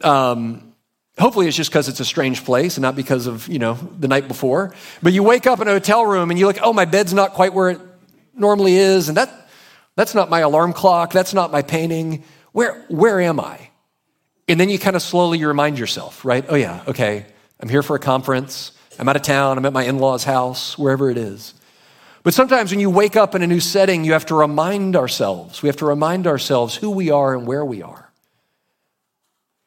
Um, 0.02 0.72
hopefully 1.18 1.48
it's 1.48 1.56
just 1.56 1.70
because 1.70 1.88
it's 1.88 2.00
a 2.00 2.04
strange 2.04 2.44
place 2.44 2.76
and 2.76 2.82
not 2.82 2.94
because 2.94 3.26
of 3.26 3.48
you 3.48 3.58
know 3.58 3.74
the 3.74 4.08
night 4.08 4.26
before 4.28 4.74
but 5.02 5.12
you 5.12 5.22
wake 5.22 5.46
up 5.46 5.60
in 5.60 5.68
a 5.68 5.70
hotel 5.70 6.06
room 6.06 6.30
and 6.30 6.38
you 6.40 6.46
look 6.46 6.56
oh 6.62 6.72
my 6.72 6.86
bed's 6.86 7.12
not 7.12 7.32
quite 7.34 7.52
where 7.52 7.70
it 7.70 7.80
normally 8.34 8.76
is, 8.76 9.08
and 9.08 9.16
that, 9.16 9.48
that's 9.96 10.14
not 10.14 10.30
my 10.30 10.40
alarm 10.40 10.72
clock, 10.72 11.12
that's 11.12 11.34
not 11.34 11.52
my 11.52 11.62
painting. 11.62 12.24
Where, 12.52 12.84
where 12.88 13.20
am 13.20 13.40
I? 13.40 13.70
And 14.48 14.58
then 14.58 14.68
you 14.68 14.78
kind 14.78 14.96
of 14.96 15.02
slowly 15.02 15.44
remind 15.44 15.78
yourself, 15.78 16.24
right? 16.24 16.44
Oh, 16.48 16.54
yeah, 16.54 16.82
okay, 16.88 17.26
I'm 17.62 17.68
here 17.68 17.82
for 17.82 17.94
a 17.94 18.00
conference, 18.00 18.72
I'm 18.98 19.08
out 19.08 19.16
of 19.16 19.22
town, 19.22 19.56
I'm 19.56 19.64
at 19.64 19.72
my 19.72 19.84
in 19.84 19.98
law's 19.98 20.24
house, 20.24 20.76
wherever 20.76 21.08
it 21.08 21.16
is. 21.16 21.54
But 22.24 22.34
sometimes 22.34 22.70
when 22.70 22.80
you 22.80 22.90
wake 22.90 23.16
up 23.16 23.34
in 23.34 23.42
a 23.42 23.46
new 23.46 23.60
setting, 23.60 24.04
you 24.04 24.12
have 24.12 24.26
to 24.26 24.34
remind 24.34 24.96
ourselves, 24.96 25.62
we 25.62 25.68
have 25.68 25.76
to 25.76 25.86
remind 25.86 26.26
ourselves 26.26 26.74
who 26.74 26.90
we 26.90 27.10
are 27.10 27.34
and 27.34 27.46
where 27.46 27.64
we 27.64 27.80
are. 27.80 28.10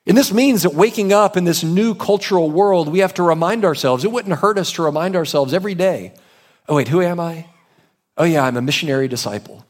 And 0.06 0.16
this 0.16 0.32
means 0.32 0.64
that 0.64 0.74
waking 0.74 1.14
up 1.14 1.36
in 1.36 1.46
this 1.46 1.64
new 1.64 1.96
cultural 1.96 2.52
world, 2.52 2.90
we 2.90 3.00
have 3.00 3.14
to 3.16 3.24
remind 3.24 3.66
ourselves, 3.66 4.04
it 4.04 4.12
wouldn't 4.12 4.40
hurt 4.40 4.58
us 4.58 4.74
to 4.74 4.84
remind 4.84 5.16
ourselves 5.16 5.54
every 5.54 5.74
day 5.74 6.14
oh, 6.68 6.76
wait, 6.76 6.88
who 6.88 7.02
am 7.02 7.20
I? 7.20 7.48
Oh, 8.18 8.24
yeah, 8.24 8.44
I'm 8.44 8.58
a 8.58 8.62
missionary 8.62 9.08
disciple. 9.08 9.66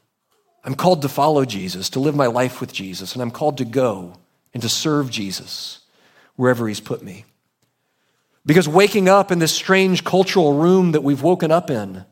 I'm 0.64 0.74
called 0.74 1.02
to 1.02 1.08
follow 1.08 1.44
Jesus, 1.44 1.90
to 1.90 2.00
live 2.00 2.16
my 2.16 2.26
life 2.26 2.60
with 2.60 2.72
Jesus, 2.72 3.12
and 3.12 3.22
I'm 3.22 3.30
called 3.30 3.58
to 3.58 3.64
go 3.64 4.14
and 4.54 4.62
to 4.62 4.68
serve 4.68 5.10
Jesus 5.10 5.80
wherever 6.36 6.66
He's 6.66 6.80
put 6.80 7.02
me. 7.02 7.24
Because 8.46 8.68
waking 8.68 9.08
up 9.08 9.32
in 9.32 9.40
this 9.40 9.52
strange 9.52 10.04
cultural 10.04 10.54
room 10.54 10.92
that 10.92 11.02
we've 11.02 11.22
woken 11.22 11.50
up 11.50 11.68
in, 11.68 12.04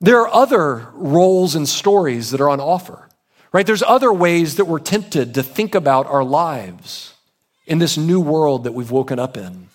there 0.00 0.20
are 0.20 0.32
other 0.32 0.88
roles 0.92 1.54
and 1.54 1.66
stories 1.66 2.30
that 2.30 2.40
are 2.40 2.50
on 2.50 2.60
offer, 2.60 3.08
right? 3.50 3.66
There's 3.66 3.82
other 3.82 4.12
ways 4.12 4.56
that 4.56 4.66
we're 4.66 4.78
tempted 4.78 5.34
to 5.34 5.42
think 5.42 5.74
about 5.74 6.06
our 6.06 6.22
lives 6.22 7.14
in 7.66 7.78
this 7.78 7.96
new 7.96 8.20
world 8.20 8.64
that 8.64 8.72
we've 8.72 8.90
woken 8.90 9.18
up 9.18 9.36
in. 9.36 9.68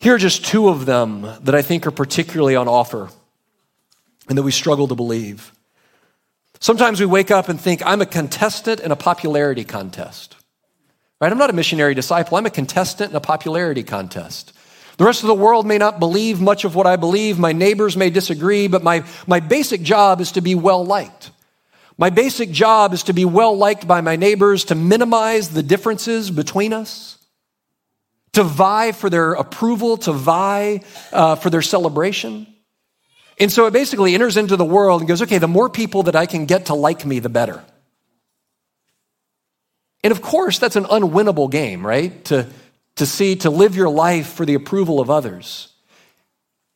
Here 0.00 0.16
are 0.16 0.18
just 0.18 0.44
two 0.44 0.68
of 0.68 0.84
them 0.84 1.22
that 1.42 1.54
I 1.54 1.62
think 1.62 1.86
are 1.86 1.92
particularly 1.92 2.56
on 2.56 2.66
offer 2.66 3.08
and 4.28 4.36
that 4.36 4.42
we 4.42 4.50
struggle 4.50 4.88
to 4.88 4.96
believe. 4.96 5.52
Sometimes 6.58 6.98
we 6.98 7.06
wake 7.06 7.30
up 7.30 7.48
and 7.48 7.60
think, 7.60 7.82
I'm 7.86 8.02
a 8.02 8.06
contestant 8.06 8.80
in 8.80 8.90
a 8.90 8.96
popularity 8.96 9.64
contest. 9.64 10.36
Right? 11.22 11.30
I'm 11.30 11.38
not 11.38 11.50
a 11.50 11.52
missionary 11.52 11.94
disciple, 11.94 12.36
I'm 12.36 12.46
a 12.46 12.50
contestant 12.50 13.10
in 13.10 13.16
a 13.16 13.20
popularity 13.20 13.84
contest. 13.84 14.52
The 14.96 15.04
rest 15.04 15.22
of 15.22 15.28
the 15.28 15.34
world 15.34 15.68
may 15.68 15.78
not 15.78 16.00
believe 16.00 16.40
much 16.40 16.64
of 16.64 16.74
what 16.74 16.84
I 16.84 16.96
believe. 16.96 17.38
My 17.38 17.52
neighbors 17.52 17.96
may 17.96 18.10
disagree, 18.10 18.66
but 18.66 18.82
my, 18.82 19.04
my 19.28 19.38
basic 19.38 19.82
job 19.82 20.20
is 20.20 20.32
to 20.32 20.40
be 20.40 20.56
well 20.56 20.84
liked. 20.84 21.30
My 21.96 22.10
basic 22.10 22.50
job 22.50 22.92
is 22.92 23.04
to 23.04 23.12
be 23.12 23.24
well 23.24 23.56
liked 23.56 23.86
by 23.86 24.00
my 24.00 24.16
neighbors, 24.16 24.64
to 24.64 24.74
minimize 24.74 25.50
the 25.50 25.62
differences 25.62 26.28
between 26.28 26.72
us, 26.72 27.18
to 28.32 28.42
vie 28.42 28.90
for 28.90 29.08
their 29.08 29.34
approval, 29.34 29.98
to 29.98 30.12
vie 30.12 30.80
uh, 31.12 31.36
for 31.36 31.50
their 31.50 31.62
celebration. 31.62 32.48
And 33.38 33.52
so 33.52 33.66
it 33.66 33.72
basically 33.72 34.14
enters 34.14 34.36
into 34.36 34.56
the 34.56 34.64
world 34.64 35.02
and 35.02 35.08
goes, 35.08 35.22
okay, 35.22 35.38
the 35.38 35.46
more 35.46 35.70
people 35.70 36.02
that 36.04 36.16
I 36.16 36.26
can 36.26 36.46
get 36.46 36.66
to 36.66 36.74
like 36.74 37.06
me, 37.06 37.20
the 37.20 37.28
better. 37.28 37.62
And 40.02 40.10
of 40.10 40.22
course, 40.22 40.58
that's 40.58 40.76
an 40.76 40.84
unwinnable 40.84 41.50
game, 41.50 41.86
right? 41.86 42.24
To, 42.26 42.48
to 42.96 43.06
see, 43.06 43.36
to 43.36 43.50
live 43.50 43.76
your 43.76 43.88
life 43.88 44.32
for 44.32 44.44
the 44.44 44.54
approval 44.54 45.00
of 45.00 45.10
others. 45.10 45.68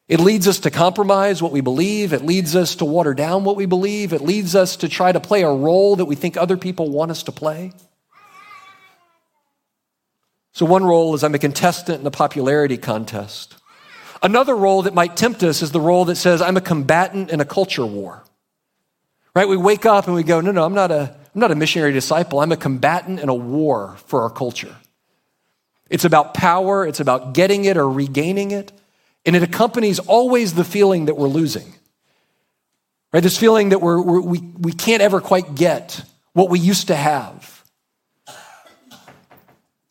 It 0.08 0.20
leads 0.20 0.46
us 0.46 0.60
to 0.60 0.70
compromise 0.70 1.42
what 1.42 1.50
we 1.50 1.60
believe. 1.60 2.12
It 2.12 2.24
leads 2.24 2.54
us 2.54 2.76
to 2.76 2.84
water 2.84 3.12
down 3.12 3.42
what 3.42 3.56
we 3.56 3.66
believe. 3.66 4.12
It 4.12 4.20
leads 4.20 4.54
us 4.54 4.76
to 4.76 4.88
try 4.88 5.10
to 5.10 5.18
play 5.18 5.42
a 5.42 5.50
role 5.50 5.96
that 5.96 6.04
we 6.04 6.14
think 6.14 6.36
other 6.36 6.56
people 6.56 6.90
want 6.90 7.10
us 7.10 7.24
to 7.24 7.32
play. 7.32 7.72
So, 10.52 10.64
one 10.64 10.84
role 10.84 11.14
is 11.14 11.24
I'm 11.24 11.34
a 11.34 11.40
contestant 11.40 12.00
in 12.00 12.06
a 12.06 12.10
popularity 12.12 12.78
contest. 12.78 13.56
Another 14.22 14.54
role 14.54 14.82
that 14.82 14.94
might 14.94 15.16
tempt 15.16 15.42
us 15.42 15.60
is 15.60 15.72
the 15.72 15.80
role 15.80 16.06
that 16.06 16.16
says 16.16 16.40
I'm 16.40 16.56
a 16.56 16.62
combatant 16.62 17.30
in 17.30 17.40
a 17.40 17.44
culture 17.44 17.84
war. 17.84 18.24
Right? 19.34 19.48
We 19.48 19.56
wake 19.56 19.84
up 19.84 20.06
and 20.06 20.14
we 20.14 20.22
go, 20.22 20.40
no, 20.40 20.52
no, 20.52 20.64
I'm 20.64 20.72
not 20.72 20.90
a, 20.90 21.14
I'm 21.37 21.40
not 21.40 21.51
a 21.51 21.55
missionary 21.55 21.92
disciple. 21.92 22.40
I'm 22.40 22.51
a 22.51 22.57
combatant 22.57 23.20
in 23.20 23.29
a 23.29 23.35
war 23.35 23.99
for 24.07 24.22
our 24.22 24.31
culture. 24.31 24.75
It's 25.90 26.07
about 26.07 26.33
power, 26.33 26.87
it's 26.87 26.99
about 26.99 27.35
getting 27.35 27.66
it 27.66 27.77
or 27.77 27.88
regaining 27.90 28.53
it, 28.53 28.72
and 29.27 29.37
it 29.37 29.42
accompanies 29.42 29.99
always 29.99 30.55
the 30.55 30.64
feeling 30.64 31.05
that 31.05 31.18
we're 31.18 31.29
losing. 31.29 31.75
Right? 33.12 33.22
This 33.22 33.37
feeling 33.37 33.68
that 33.68 33.83
we're, 33.83 34.01
we're, 34.01 34.20
we, 34.22 34.38
we 34.38 34.72
can't 34.72 35.03
ever 35.03 35.20
quite 35.20 35.55
get 35.55 36.03
what 36.33 36.49
we 36.49 36.59
used 36.59 36.87
to 36.87 36.96
have. 36.96 37.62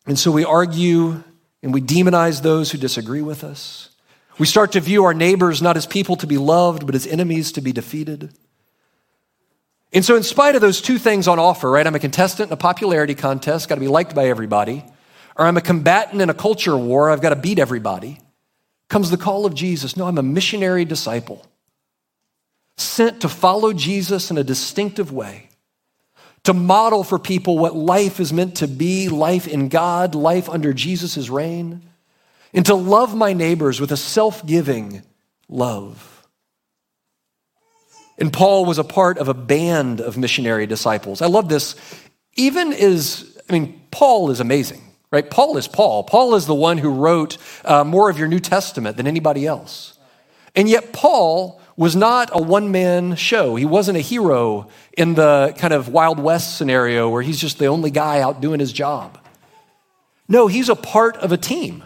And 0.04 0.18
so 0.18 0.32
we 0.32 0.44
argue 0.44 1.22
and 1.62 1.72
we 1.72 1.80
demonize 1.80 2.42
those 2.42 2.72
who 2.72 2.78
disagree 2.78 3.22
with 3.22 3.44
us. 3.44 3.90
We 4.36 4.46
start 4.46 4.72
to 4.72 4.80
view 4.80 5.04
our 5.04 5.14
neighbors 5.14 5.62
not 5.62 5.76
as 5.76 5.86
people 5.86 6.16
to 6.16 6.26
be 6.26 6.38
loved, 6.38 6.86
but 6.86 6.96
as 6.96 7.06
enemies 7.06 7.52
to 7.52 7.60
be 7.60 7.70
defeated. 7.70 8.34
And 9.92 10.04
so, 10.04 10.16
in 10.16 10.22
spite 10.22 10.54
of 10.54 10.60
those 10.60 10.80
two 10.80 10.98
things 10.98 11.28
on 11.28 11.38
offer, 11.38 11.70
right, 11.70 11.86
I'm 11.86 11.94
a 11.94 12.00
contestant 12.00 12.50
in 12.50 12.52
a 12.52 12.56
popularity 12.56 13.14
contest, 13.14 13.68
got 13.68 13.76
to 13.76 13.80
be 13.80 13.88
liked 13.88 14.14
by 14.14 14.28
everybody 14.28 14.84
or 15.36 15.44
I'm 15.44 15.56
a 15.56 15.62
combatant 15.62 16.22
in 16.22 16.30
a 16.30 16.34
culture 16.34 16.76
war, 16.76 17.10
I've 17.10 17.20
got 17.20 17.30
to 17.30 17.36
beat 17.36 17.58
everybody, 17.58 18.20
comes 18.88 19.10
the 19.10 19.16
call 19.16 19.44
of 19.44 19.54
Jesus. 19.54 19.96
No, 19.96 20.06
I'm 20.06 20.18
a 20.18 20.22
missionary 20.22 20.84
disciple, 20.84 21.46
sent 22.76 23.20
to 23.20 23.28
follow 23.28 23.72
Jesus 23.72 24.30
in 24.30 24.38
a 24.38 24.44
distinctive 24.44 25.12
way, 25.12 25.50
to 26.44 26.54
model 26.54 27.04
for 27.04 27.18
people 27.18 27.58
what 27.58 27.76
life 27.76 28.18
is 28.18 28.32
meant 28.32 28.56
to 28.56 28.68
be 28.68 29.08
life 29.08 29.46
in 29.46 29.68
God, 29.68 30.14
life 30.14 30.48
under 30.48 30.72
Jesus' 30.72 31.28
reign, 31.28 31.82
and 32.54 32.64
to 32.66 32.74
love 32.74 33.14
my 33.14 33.32
neighbors 33.32 33.80
with 33.80 33.92
a 33.92 33.96
self 33.96 34.44
giving 34.46 35.02
love. 35.48 36.15
And 38.18 38.32
Paul 38.32 38.64
was 38.64 38.78
a 38.78 38.84
part 38.84 39.18
of 39.18 39.28
a 39.28 39.34
band 39.34 40.00
of 40.00 40.16
missionary 40.16 40.66
disciples. 40.66 41.20
I 41.20 41.26
love 41.26 41.48
this. 41.48 41.76
Even 42.34 42.72
is, 42.72 43.38
I 43.48 43.52
mean, 43.52 43.80
Paul 43.90 44.30
is 44.30 44.40
amazing 44.40 44.82
right? 45.10 45.30
Paul 45.30 45.56
is 45.56 45.68
Paul. 45.68 46.04
Paul 46.04 46.34
is 46.34 46.46
the 46.46 46.54
one 46.54 46.78
who 46.78 46.90
wrote 46.90 47.38
uh, 47.64 47.84
more 47.84 48.10
of 48.10 48.18
your 48.18 48.28
New 48.28 48.40
Testament 48.40 48.96
than 48.96 49.06
anybody 49.06 49.46
else. 49.46 49.98
And 50.54 50.68
yet, 50.68 50.92
Paul 50.92 51.60
was 51.76 51.94
not 51.94 52.30
a 52.32 52.42
one 52.42 52.70
man 52.70 53.16
show. 53.16 53.56
He 53.56 53.64
wasn't 53.64 53.98
a 53.98 54.00
hero 54.00 54.68
in 54.96 55.14
the 55.14 55.54
kind 55.58 55.74
of 55.74 55.88
Wild 55.88 56.18
West 56.18 56.56
scenario 56.56 57.08
where 57.08 57.22
he's 57.22 57.40
just 57.40 57.58
the 57.58 57.66
only 57.66 57.90
guy 57.90 58.20
out 58.20 58.40
doing 58.40 58.60
his 58.60 58.72
job. 58.72 59.18
No, 60.28 60.48
he's 60.48 60.68
a 60.68 60.74
part 60.74 61.16
of 61.18 61.32
a 61.32 61.36
team. 61.36 61.84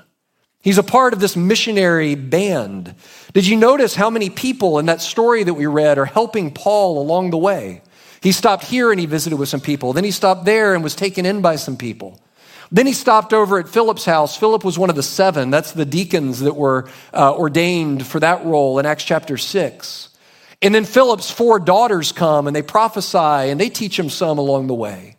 He's 0.62 0.78
a 0.78 0.82
part 0.82 1.12
of 1.14 1.20
this 1.20 1.36
missionary 1.36 2.14
band. 2.14 2.94
Did 3.32 3.46
you 3.46 3.56
notice 3.56 3.94
how 3.94 4.10
many 4.10 4.28
people 4.28 4.78
in 4.78 4.86
that 4.86 5.00
story 5.00 5.42
that 5.42 5.54
we 5.54 5.66
read 5.66 5.96
are 5.96 6.04
helping 6.04 6.52
Paul 6.52 7.00
along 7.00 7.30
the 7.30 7.38
way? 7.38 7.82
He 8.22 8.32
stopped 8.32 8.64
here 8.64 8.90
and 8.90 9.00
he 9.00 9.06
visited 9.06 9.36
with 9.36 9.48
some 9.48 9.60
people. 9.60 9.94
Then 9.94 10.04
he 10.04 10.10
stopped 10.10 10.44
there 10.44 10.74
and 10.74 10.84
was 10.84 10.94
taken 10.94 11.24
in 11.24 11.40
by 11.40 11.56
some 11.56 11.78
people. 11.78 12.20
Then 12.70 12.86
he 12.86 12.92
stopped 12.92 13.32
over 13.32 13.58
at 13.58 13.68
Philip's 13.68 14.04
house. 14.04 14.36
Philip 14.36 14.62
was 14.62 14.78
one 14.78 14.90
of 14.90 14.96
the 14.96 15.02
seven. 15.02 15.50
That's 15.50 15.72
the 15.72 15.86
deacons 15.86 16.40
that 16.40 16.54
were 16.54 16.88
uh, 17.14 17.34
ordained 17.34 18.06
for 18.06 18.20
that 18.20 18.44
role 18.44 18.78
in 18.78 18.86
Acts 18.86 19.04
chapter 19.04 19.38
6. 19.38 20.08
And 20.62 20.74
then 20.74 20.84
Philip's 20.84 21.30
four 21.30 21.58
daughters 21.58 22.12
come 22.12 22.46
and 22.46 22.54
they 22.54 22.62
prophesy 22.62 23.16
and 23.18 23.58
they 23.58 23.70
teach 23.70 23.98
him 23.98 24.10
some 24.10 24.38
along 24.38 24.66
the 24.66 24.74
way. 24.74 25.16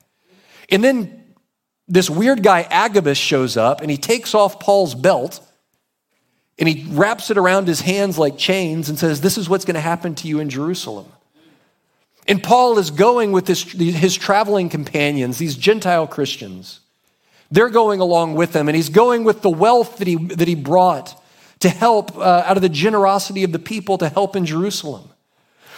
And 0.69 0.83
then 0.83 1.20
this 1.87 2.09
weird 2.09 2.43
guy, 2.43 2.61
Agabus, 2.69 3.17
shows 3.17 3.57
up 3.57 3.81
and 3.81 3.91
he 3.91 3.97
takes 3.97 4.33
off 4.33 4.59
Paul's 4.59 4.95
belt 4.95 5.45
and 6.57 6.69
he 6.69 6.85
wraps 6.91 7.31
it 7.31 7.37
around 7.37 7.67
his 7.67 7.81
hands 7.81 8.17
like 8.17 8.37
chains 8.37 8.87
and 8.87 8.97
says, 8.97 9.21
This 9.21 9.37
is 9.37 9.49
what's 9.49 9.65
going 9.65 9.75
to 9.75 9.81
happen 9.81 10.15
to 10.15 10.27
you 10.27 10.39
in 10.39 10.49
Jerusalem. 10.49 11.11
And 12.27 12.41
Paul 12.41 12.77
is 12.77 12.91
going 12.91 13.31
with 13.31 13.47
his, 13.47 13.63
his 13.63 14.15
traveling 14.15 14.69
companions, 14.69 15.37
these 15.37 15.55
Gentile 15.55 16.07
Christians. 16.07 16.79
They're 17.49 17.69
going 17.69 17.99
along 17.99 18.35
with 18.35 18.55
him, 18.55 18.69
and 18.69 18.75
he's 18.75 18.89
going 18.89 19.23
with 19.23 19.41
the 19.41 19.49
wealth 19.49 19.97
that 19.97 20.07
he, 20.07 20.15
that 20.15 20.47
he 20.47 20.55
brought 20.55 21.21
to 21.59 21.69
help 21.69 22.15
uh, 22.17 22.43
out 22.45 22.57
of 22.57 22.61
the 22.61 22.69
generosity 22.69 23.43
of 23.43 23.51
the 23.51 23.59
people 23.59 23.97
to 23.97 24.07
help 24.07 24.35
in 24.35 24.45
Jerusalem. 24.45 25.09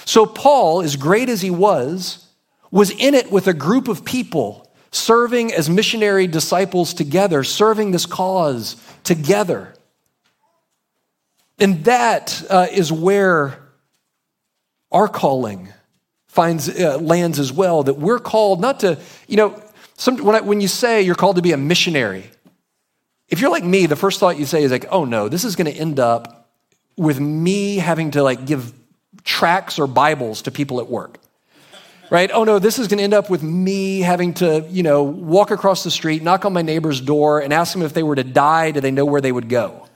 So, 0.06 0.26
Paul, 0.26 0.82
as 0.82 0.96
great 0.96 1.30
as 1.30 1.42
he 1.42 1.50
was, 1.50 2.28
was 2.72 2.92
in 2.92 3.14
it 3.16 3.32
with 3.32 3.48
a 3.48 3.54
group 3.54 3.88
of 3.88 4.04
people 4.04 4.70
serving 4.94 5.54
as 5.54 5.70
missionary 5.70 6.28
disciples 6.28 6.94
together, 6.94 7.44
serving 7.44 7.92
this 7.92 8.06
cause 8.06 8.76
together. 9.04 9.74
And 11.60 11.84
that 11.86 12.44
uh, 12.50 12.68
is 12.72 12.92
where 12.92 13.60
our 14.92 15.08
calling 15.08 15.70
finds 16.28 16.70
uh, 16.70 16.98
lands 16.98 17.40
as 17.40 17.52
well 17.52 17.84
that 17.84 17.96
we're 17.96 18.20
called 18.20 18.60
not 18.60 18.80
to 18.80 19.00
you 19.28 19.38
know 19.38 19.62
some, 19.96 20.18
when, 20.18 20.36
I, 20.36 20.42
when 20.42 20.62
you 20.62 20.68
say 20.68 21.04
you're 21.04 21.16
called 21.16 21.36
to 21.36 21.42
be 21.42 21.52
a 21.52 21.58
missionary, 21.58 22.30
if 23.30 23.40
you're 23.40 23.52
like 23.52 23.64
me, 23.64 23.86
the 23.86 23.96
first 23.96 24.20
thought 24.20 24.38
you 24.38 24.46
say 24.46 24.64
is 24.64 24.72
like, 24.72 24.86
oh 24.90 25.06
no, 25.06 25.30
this 25.30 25.44
is 25.44 25.56
going 25.56 25.72
to 25.72 25.78
end 25.78 26.00
up 26.00 26.50
with 26.98 27.20
me 27.20 27.78
having 27.78 28.12
to 28.12 28.24
like 28.24 28.46
give 28.46 28.74
tracts 29.24 29.80
or 29.80 29.88
Bibles 29.88 30.44
to 30.44 30.52
people 30.52 30.80
at 30.80 30.88
work. 30.88 31.20
Right? 32.10 32.30
Oh 32.32 32.44
no, 32.44 32.60
this 32.60 32.80
is 32.80 32.88
going 32.88 32.98
to 32.98 33.04
end 33.04 33.14
up 33.14 33.30
with 33.30 33.42
me 33.42 34.02
having 34.02 34.34
to, 34.36 34.66
you 34.70 34.84
know, 34.84 35.04
walk 35.04 35.52
across 35.52 35.84
the 35.84 35.92
street, 35.92 36.22
knock 36.22 36.46
on 36.46 36.54
my 36.54 36.62
neighbor's 36.62 37.02
door, 37.02 37.40
and 37.40 37.52
ask 37.52 37.74
them 37.74 37.82
if 37.82 37.94
they 37.94 38.04
were 38.04 38.16
to 38.16 38.24
die, 38.24 38.72
do 38.72 38.82
they 38.82 38.92
know 38.92 39.06
where 39.06 39.22
they 39.22 39.32
would 39.32 39.50
go? 39.50 39.88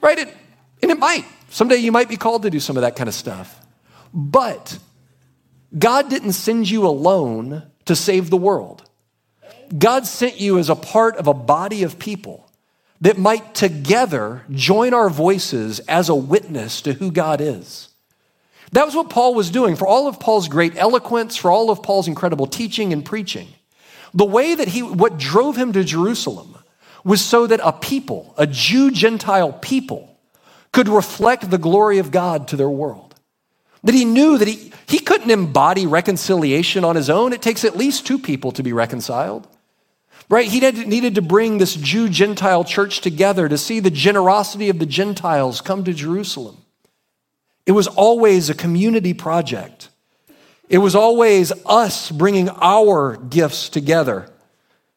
Right? 0.00 0.18
It, 0.18 0.36
and 0.82 0.90
it 0.90 0.98
might. 0.98 1.24
Someday 1.50 1.76
you 1.76 1.92
might 1.92 2.08
be 2.08 2.16
called 2.16 2.42
to 2.42 2.50
do 2.50 2.60
some 2.60 2.76
of 2.76 2.82
that 2.82 2.96
kind 2.96 3.08
of 3.08 3.14
stuff. 3.14 3.60
But 4.12 4.78
God 5.76 6.10
didn't 6.10 6.32
send 6.32 6.68
you 6.68 6.86
alone 6.86 7.62
to 7.84 7.96
save 7.96 8.30
the 8.30 8.36
world. 8.36 8.88
God 9.76 10.06
sent 10.06 10.40
you 10.40 10.58
as 10.58 10.68
a 10.68 10.74
part 10.74 11.16
of 11.16 11.26
a 11.26 11.34
body 11.34 11.82
of 11.84 11.98
people 11.98 12.50
that 13.00 13.18
might 13.18 13.54
together 13.54 14.44
join 14.50 14.92
our 14.92 15.08
voices 15.08 15.80
as 15.80 16.08
a 16.08 16.14
witness 16.14 16.82
to 16.82 16.92
who 16.94 17.10
God 17.10 17.40
is. 17.40 17.89
That 18.72 18.86
was 18.86 18.94
what 18.94 19.10
Paul 19.10 19.34
was 19.34 19.50
doing 19.50 19.76
for 19.76 19.86
all 19.86 20.06
of 20.06 20.20
Paul's 20.20 20.48
great 20.48 20.76
eloquence, 20.76 21.36
for 21.36 21.50
all 21.50 21.70
of 21.70 21.82
Paul's 21.82 22.08
incredible 22.08 22.46
teaching 22.46 22.92
and 22.92 23.04
preaching. 23.04 23.48
The 24.14 24.24
way 24.24 24.54
that 24.54 24.68
he, 24.68 24.82
what 24.82 25.18
drove 25.18 25.56
him 25.56 25.72
to 25.72 25.84
Jerusalem 25.84 26.56
was 27.04 27.24
so 27.24 27.46
that 27.46 27.60
a 27.62 27.72
people, 27.72 28.34
a 28.36 28.46
Jew 28.46 28.90
Gentile 28.90 29.52
people, 29.52 30.18
could 30.72 30.88
reflect 30.88 31.50
the 31.50 31.58
glory 31.58 31.98
of 31.98 32.10
God 32.10 32.48
to 32.48 32.56
their 32.56 32.70
world. 32.70 33.14
That 33.82 33.94
he 33.94 34.04
knew 34.04 34.38
that 34.38 34.46
he, 34.46 34.72
he 34.86 34.98
couldn't 34.98 35.30
embody 35.30 35.86
reconciliation 35.86 36.84
on 36.84 36.96
his 36.96 37.08
own. 37.08 37.32
It 37.32 37.42
takes 37.42 37.64
at 37.64 37.76
least 37.76 38.06
two 38.06 38.18
people 38.18 38.52
to 38.52 38.62
be 38.62 38.72
reconciled. 38.72 39.48
Right? 40.28 40.48
He 40.48 40.60
needed 40.60 41.16
to 41.16 41.22
bring 41.22 41.58
this 41.58 41.74
Jew 41.74 42.08
Gentile 42.08 42.62
church 42.62 43.00
together 43.00 43.48
to 43.48 43.58
see 43.58 43.80
the 43.80 43.90
generosity 43.90 44.68
of 44.68 44.78
the 44.78 44.86
Gentiles 44.86 45.60
come 45.60 45.82
to 45.84 45.92
Jerusalem. 45.92 46.58
It 47.66 47.72
was 47.72 47.86
always 47.86 48.50
a 48.50 48.54
community 48.54 49.14
project. 49.14 49.90
It 50.68 50.78
was 50.78 50.94
always 50.94 51.52
us 51.66 52.10
bringing 52.10 52.48
our 52.48 53.16
gifts 53.16 53.68
together 53.68 54.30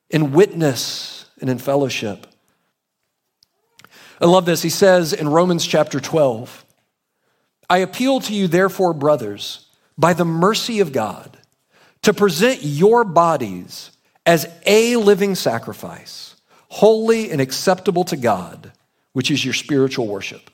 in 0.10 0.32
witness 0.32 1.26
and 1.42 1.50
in 1.50 1.58
fellowship. 1.58 2.28
I 4.22 4.26
love 4.26 4.46
this. 4.46 4.62
He 4.62 4.70
says 4.70 5.12
in 5.12 5.28
Romans 5.28 5.66
chapter 5.66 6.00
12, 6.00 6.64
I 7.70 7.80
appeal 7.80 8.20
to 8.22 8.34
you, 8.34 8.48
therefore, 8.48 8.94
brothers, 8.94 9.68
by 9.98 10.14
the 10.14 10.26
mercy 10.26 10.80
of 10.80 10.92
God, 10.92 11.38
to 12.04 12.14
present 12.14 12.60
your 12.62 13.04
bodies 13.04 13.92
as 14.26 14.48
a 14.66 14.96
living 14.96 15.36
sacrifice, 15.36 16.36
holy 16.70 17.32
and 17.32 17.42
acceptable 17.42 18.04
to 18.06 18.16
God, 18.16 18.72
which 19.14 19.32
is 19.32 19.44
your 19.44 19.54
spiritual 19.54 20.08
worship. 20.08 20.50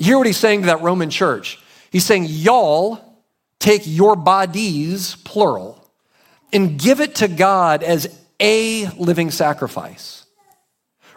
Hear 0.00 0.16
what 0.16 0.26
he's 0.26 0.38
saying 0.38 0.62
to 0.62 0.66
that 0.66 0.80
Roman 0.80 1.10
church? 1.10 1.60
He's 1.92 2.04
saying, 2.04 2.26
Y'all 2.28 3.10
take 3.58 3.82
your 3.84 4.16
bodies, 4.16 5.16
plural, 5.24 5.86
and 6.52 6.78
give 6.78 7.00
it 7.00 7.16
to 7.16 7.28
God 7.28 7.82
as 7.82 8.18
a 8.40 8.86
living 8.96 9.30
sacrifice. 9.30 10.24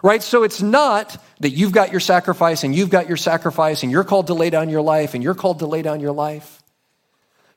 Right? 0.02 0.22
So 0.22 0.42
it's 0.42 0.60
not 0.60 1.16
that 1.40 1.50
you've 1.50 1.72
got 1.72 1.90
your 1.90 2.00
sacrifice 2.00 2.62
and 2.62 2.74
you've 2.74 2.90
got 2.90 3.08
your 3.08 3.16
sacrifice 3.16 3.82
and 3.82 3.90
you're 3.90 4.04
called 4.04 4.26
to 4.26 4.34
lay 4.34 4.50
down 4.50 4.68
your 4.68 4.82
life 4.82 5.14
and 5.14 5.24
you're 5.24 5.34
called 5.34 5.60
to 5.60 5.66
lay 5.66 5.80
down 5.80 6.00
your 6.00 6.12
life. 6.12 6.62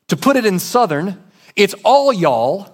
To 0.08 0.16
put 0.16 0.38
it 0.38 0.46
in 0.46 0.60
Southern, 0.60 1.22
it's 1.58 1.76
all 1.84 2.13
y'all 2.13 2.74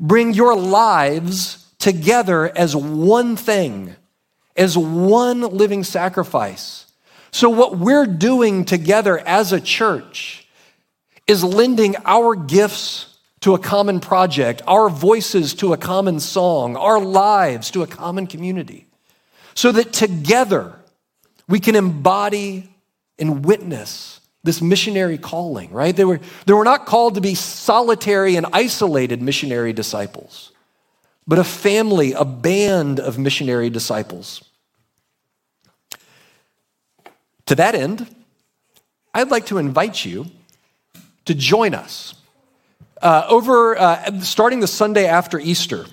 bring 0.00 0.34
your 0.34 0.56
lives 0.56 1.64
together 1.78 2.50
as 2.58 2.74
one 2.74 3.36
thing, 3.36 3.94
as 4.56 4.76
one 4.76 5.42
living 5.42 5.84
sacrifice. 5.84 6.85
So, 7.36 7.50
what 7.50 7.76
we're 7.76 8.06
doing 8.06 8.64
together 8.64 9.18
as 9.18 9.52
a 9.52 9.60
church 9.60 10.46
is 11.26 11.44
lending 11.44 11.94
our 12.06 12.34
gifts 12.34 13.14
to 13.40 13.52
a 13.52 13.58
common 13.58 14.00
project, 14.00 14.62
our 14.66 14.88
voices 14.88 15.52
to 15.56 15.74
a 15.74 15.76
common 15.76 16.18
song, 16.18 16.76
our 16.76 16.98
lives 16.98 17.70
to 17.72 17.82
a 17.82 17.86
common 17.86 18.26
community, 18.26 18.86
so 19.52 19.70
that 19.72 19.92
together 19.92 20.80
we 21.46 21.60
can 21.60 21.76
embody 21.76 22.70
and 23.18 23.44
witness 23.44 24.18
this 24.42 24.62
missionary 24.62 25.18
calling, 25.18 25.70
right? 25.72 25.94
They 25.94 26.06
were, 26.06 26.20
they 26.46 26.54
were 26.54 26.64
not 26.64 26.86
called 26.86 27.16
to 27.16 27.20
be 27.20 27.34
solitary 27.34 28.36
and 28.36 28.46
isolated 28.54 29.20
missionary 29.20 29.74
disciples, 29.74 30.52
but 31.26 31.38
a 31.38 31.44
family, 31.44 32.14
a 32.14 32.24
band 32.24 32.98
of 32.98 33.18
missionary 33.18 33.68
disciples. 33.68 34.42
To 37.46 37.54
that 37.54 37.74
end, 37.74 38.06
I'd 39.14 39.30
like 39.30 39.46
to 39.46 39.58
invite 39.58 40.04
you 40.04 40.26
to 41.24 41.34
join 41.34 41.74
us 41.74 42.14
uh, 43.02 43.26
over 43.28 43.78
uh, 43.78 44.20
starting 44.20 44.60
the 44.60 44.66
Sunday 44.66 45.06
after 45.06 45.38
Easter, 45.38 45.86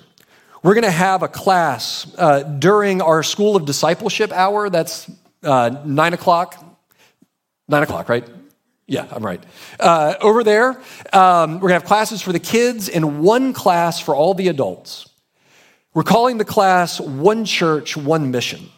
we're 0.62 0.74
going 0.74 0.84
to 0.84 0.90
have 0.90 1.22
a 1.22 1.28
class 1.28 2.12
uh, 2.16 2.42
during 2.42 3.02
our 3.02 3.22
School 3.22 3.56
of 3.56 3.66
Discipleship 3.66 4.32
hour. 4.32 4.70
That's 4.70 5.10
uh, 5.42 5.82
nine 5.84 6.14
o'clock. 6.14 6.62
Nine 7.68 7.82
o'clock, 7.82 8.08
right? 8.08 8.26
Yeah, 8.86 9.06
I'm 9.10 9.24
right. 9.24 9.42
Uh, 9.80 10.14
over 10.20 10.44
there, 10.44 10.70
um, 11.12 11.54
we're 11.54 11.68
going 11.68 11.70
to 11.70 11.74
have 11.74 11.84
classes 11.84 12.20
for 12.20 12.32
the 12.32 12.38
kids 12.38 12.88
and 12.88 13.20
one 13.20 13.52
class 13.52 14.00
for 14.00 14.14
all 14.14 14.34
the 14.34 14.48
adults. 14.48 15.08
We're 15.94 16.02
calling 16.02 16.38
the 16.38 16.44
class 16.44 17.00
One 17.00 17.44
Church, 17.44 17.96
One 17.96 18.30
Mission. 18.30 18.68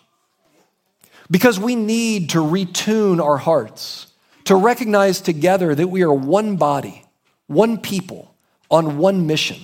Because 1.30 1.58
we 1.58 1.74
need 1.74 2.30
to 2.30 2.38
retune 2.38 3.22
our 3.22 3.36
hearts, 3.36 4.06
to 4.44 4.54
recognize 4.54 5.20
together 5.20 5.74
that 5.74 5.88
we 5.88 6.02
are 6.02 6.12
one 6.12 6.56
body 6.56 7.02
one 7.46 7.78
people 7.78 8.34
on 8.70 8.98
one 8.98 9.26
mission, 9.26 9.58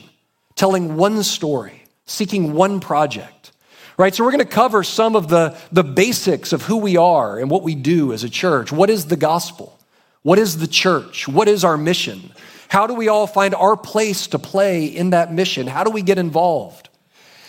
telling 0.54 0.96
one 0.96 1.22
story, 1.22 1.84
seeking 2.06 2.52
one 2.54 2.80
project. 2.80 3.52
Right? 3.96 4.14
So 4.14 4.24
we're 4.24 4.32
going 4.32 4.44
to 4.44 4.50
cover 4.50 4.82
some 4.82 5.16
of 5.16 5.28
the, 5.28 5.56
the 5.70 5.84
basics 5.84 6.52
of 6.52 6.62
who 6.62 6.78
we 6.78 6.96
are 6.96 7.38
and 7.38 7.50
what 7.50 7.62
we 7.62 7.74
do 7.74 8.12
as 8.12 8.24
a 8.24 8.30
church. 8.30 8.72
What 8.72 8.88
is 8.88 9.06
the 9.06 9.16
gospel? 9.16 9.78
What 10.22 10.38
is 10.38 10.58
the 10.58 10.66
church? 10.66 11.28
What 11.28 11.48
is 11.48 11.64
our 11.64 11.76
mission? 11.76 12.32
How 12.68 12.86
do 12.86 12.94
we 12.94 13.08
all 13.08 13.26
find 13.26 13.54
our 13.54 13.76
place 13.76 14.28
to 14.28 14.38
play 14.38 14.86
in 14.86 15.10
that 15.10 15.32
mission? 15.32 15.66
How 15.66 15.84
do 15.84 15.90
we 15.90 16.02
get 16.02 16.18
involved? 16.18 16.88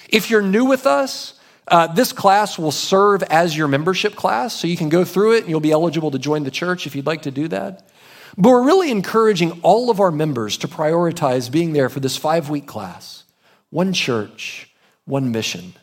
If 0.10 0.30
you're 0.30 0.42
new 0.42 0.66
with 0.66 0.86
us, 0.86 1.40
uh, 1.68 1.88
this 1.88 2.12
class 2.12 2.60
will 2.60 2.72
serve 2.72 3.24
as 3.24 3.56
your 3.56 3.68
membership 3.68 4.16
class, 4.16 4.54
so 4.54 4.68
you 4.68 4.78
can 4.78 4.90
go 4.90 5.06
through 5.06 5.34
it 5.34 5.42
and 5.42 5.50
you'll 5.50 5.60
be 5.60 5.72
eligible 5.72 6.12
to 6.12 6.20
join 6.20 6.44
the 6.44 6.52
church 6.52 6.86
if 6.86 6.96
you'd 6.96 7.06
like 7.06 7.22
to 7.24 7.32
do 7.32 7.48
that. 7.48 7.90
But 8.38 8.50
we're 8.50 8.66
really 8.66 8.92
encouraging 8.92 9.62
all 9.62 9.90
of 9.90 10.00
our 10.00 10.12
members 10.12 10.58
to 10.58 10.68
prioritize 10.68 11.52
being 11.52 11.74
there 11.74 11.90
for 11.90 12.00
this 12.00 12.18
five 12.18 12.50
week 12.50 12.66
class. 12.66 13.24
One 13.70 13.94
church, 13.94 14.70
one 15.06 15.32
mission. 15.32 15.74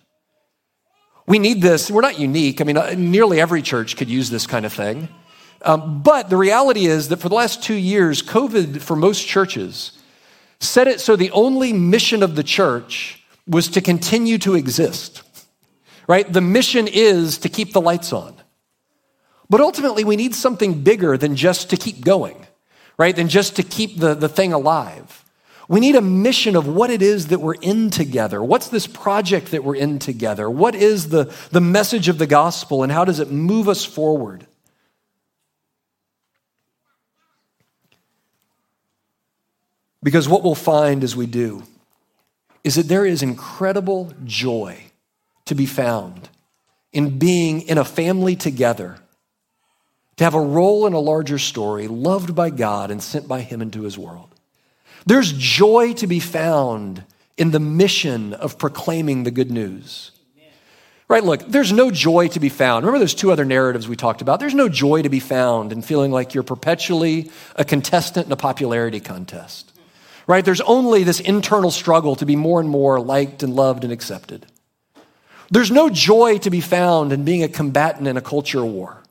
We 1.26 1.38
need 1.38 1.62
this. 1.62 1.90
We're 1.90 2.00
not 2.00 2.18
unique. 2.18 2.60
I 2.60 2.64
mean, 2.64 2.76
uh, 2.76 2.94
nearly 2.96 3.40
every 3.40 3.62
church 3.62 3.96
could 3.96 4.08
use 4.08 4.30
this 4.30 4.46
kind 4.46 4.66
of 4.66 4.72
thing. 4.72 5.08
Um, 5.62 6.02
but 6.02 6.30
the 6.30 6.36
reality 6.36 6.86
is 6.86 7.08
that 7.08 7.18
for 7.18 7.28
the 7.28 7.34
last 7.34 7.62
two 7.62 7.74
years, 7.74 8.22
COVID, 8.22 8.80
for 8.80 8.96
most 8.96 9.26
churches, 9.26 9.92
set 10.58 10.88
it 10.88 11.00
so 11.00 11.16
the 11.16 11.30
only 11.30 11.72
mission 11.72 12.22
of 12.22 12.34
the 12.34 12.42
church 12.42 13.22
was 13.46 13.68
to 13.68 13.80
continue 13.80 14.38
to 14.38 14.54
exist, 14.54 15.22
right? 16.10 16.32
The 16.32 16.40
mission 16.40 16.88
is 16.88 17.38
to 17.38 17.48
keep 17.48 17.72
the 17.72 17.80
lights 17.80 18.12
on. 18.12 18.34
But 19.48 19.60
ultimately, 19.60 20.02
we 20.02 20.16
need 20.16 20.34
something 20.34 20.82
bigger 20.82 21.16
than 21.16 21.36
just 21.36 21.70
to 21.70 21.76
keep 21.76 22.04
going, 22.04 22.48
right? 22.98 23.14
Than 23.14 23.28
just 23.28 23.54
to 23.56 23.62
keep 23.62 23.96
the, 24.00 24.14
the 24.14 24.28
thing 24.28 24.52
alive. 24.52 25.24
We 25.68 25.78
need 25.78 25.94
a 25.94 26.00
mission 26.00 26.56
of 26.56 26.66
what 26.66 26.90
it 26.90 27.00
is 27.00 27.28
that 27.28 27.38
we're 27.38 27.54
in 27.54 27.90
together. 27.90 28.42
What's 28.42 28.70
this 28.70 28.88
project 28.88 29.52
that 29.52 29.62
we're 29.62 29.76
in 29.76 30.00
together? 30.00 30.50
What 30.50 30.74
is 30.74 31.10
the, 31.10 31.32
the 31.52 31.60
message 31.60 32.08
of 32.08 32.18
the 32.18 32.26
gospel 32.26 32.82
and 32.82 32.90
how 32.90 33.04
does 33.04 33.20
it 33.20 33.30
move 33.30 33.68
us 33.68 33.84
forward? 33.84 34.48
Because 40.02 40.28
what 40.28 40.42
we'll 40.42 40.56
find 40.56 41.04
as 41.04 41.14
we 41.14 41.26
do 41.26 41.62
is 42.64 42.74
that 42.74 42.88
there 42.88 43.06
is 43.06 43.22
incredible 43.22 44.12
joy 44.24 44.89
to 45.50 45.54
be 45.56 45.66
found 45.66 46.28
in 46.92 47.18
being 47.18 47.62
in 47.62 47.76
a 47.76 47.84
family 47.84 48.36
together 48.36 48.96
to 50.16 50.24
have 50.24 50.34
a 50.34 50.40
role 50.40 50.86
in 50.86 50.92
a 50.92 50.98
larger 51.00 51.38
story, 51.38 51.88
loved 51.88 52.34
by 52.34 52.50
God 52.50 52.90
and 52.90 53.02
sent 53.02 53.26
by 53.26 53.40
Him 53.40 53.60
into 53.60 53.82
His 53.82 53.98
world. 53.98 54.32
There's 55.06 55.32
joy 55.32 55.94
to 55.94 56.06
be 56.06 56.20
found 56.20 57.04
in 57.36 57.50
the 57.50 57.58
mission 57.58 58.32
of 58.32 58.58
proclaiming 58.58 59.24
the 59.24 59.30
good 59.32 59.50
news. 59.50 60.12
Right, 61.08 61.24
look, 61.24 61.40
there's 61.48 61.72
no 61.72 61.90
joy 61.90 62.28
to 62.28 62.38
be 62.38 62.48
found. 62.48 62.84
Remember 62.84 63.02
those 63.02 63.14
two 63.14 63.32
other 63.32 63.44
narratives 63.44 63.88
we 63.88 63.96
talked 63.96 64.22
about? 64.22 64.38
There's 64.38 64.54
no 64.54 64.68
joy 64.68 65.02
to 65.02 65.08
be 65.08 65.18
found 65.18 65.72
in 65.72 65.82
feeling 65.82 66.12
like 66.12 66.34
you're 66.34 66.44
perpetually 66.44 67.32
a 67.56 67.64
contestant 67.64 68.26
in 68.26 68.32
a 68.32 68.36
popularity 68.36 69.00
contest. 69.00 69.72
Right? 70.28 70.44
There's 70.44 70.60
only 70.60 71.02
this 71.02 71.18
internal 71.18 71.72
struggle 71.72 72.14
to 72.16 72.26
be 72.26 72.36
more 72.36 72.60
and 72.60 72.68
more 72.68 73.00
liked 73.00 73.42
and 73.42 73.56
loved 73.56 73.82
and 73.82 73.92
accepted. 73.92 74.46
There's 75.50 75.70
no 75.70 75.90
joy 75.90 76.38
to 76.38 76.50
be 76.50 76.60
found 76.60 77.12
in 77.12 77.24
being 77.24 77.42
a 77.42 77.48
combatant 77.48 78.06
in 78.06 78.16
a 78.16 78.22
culture 78.22 78.64
war. 78.64 79.02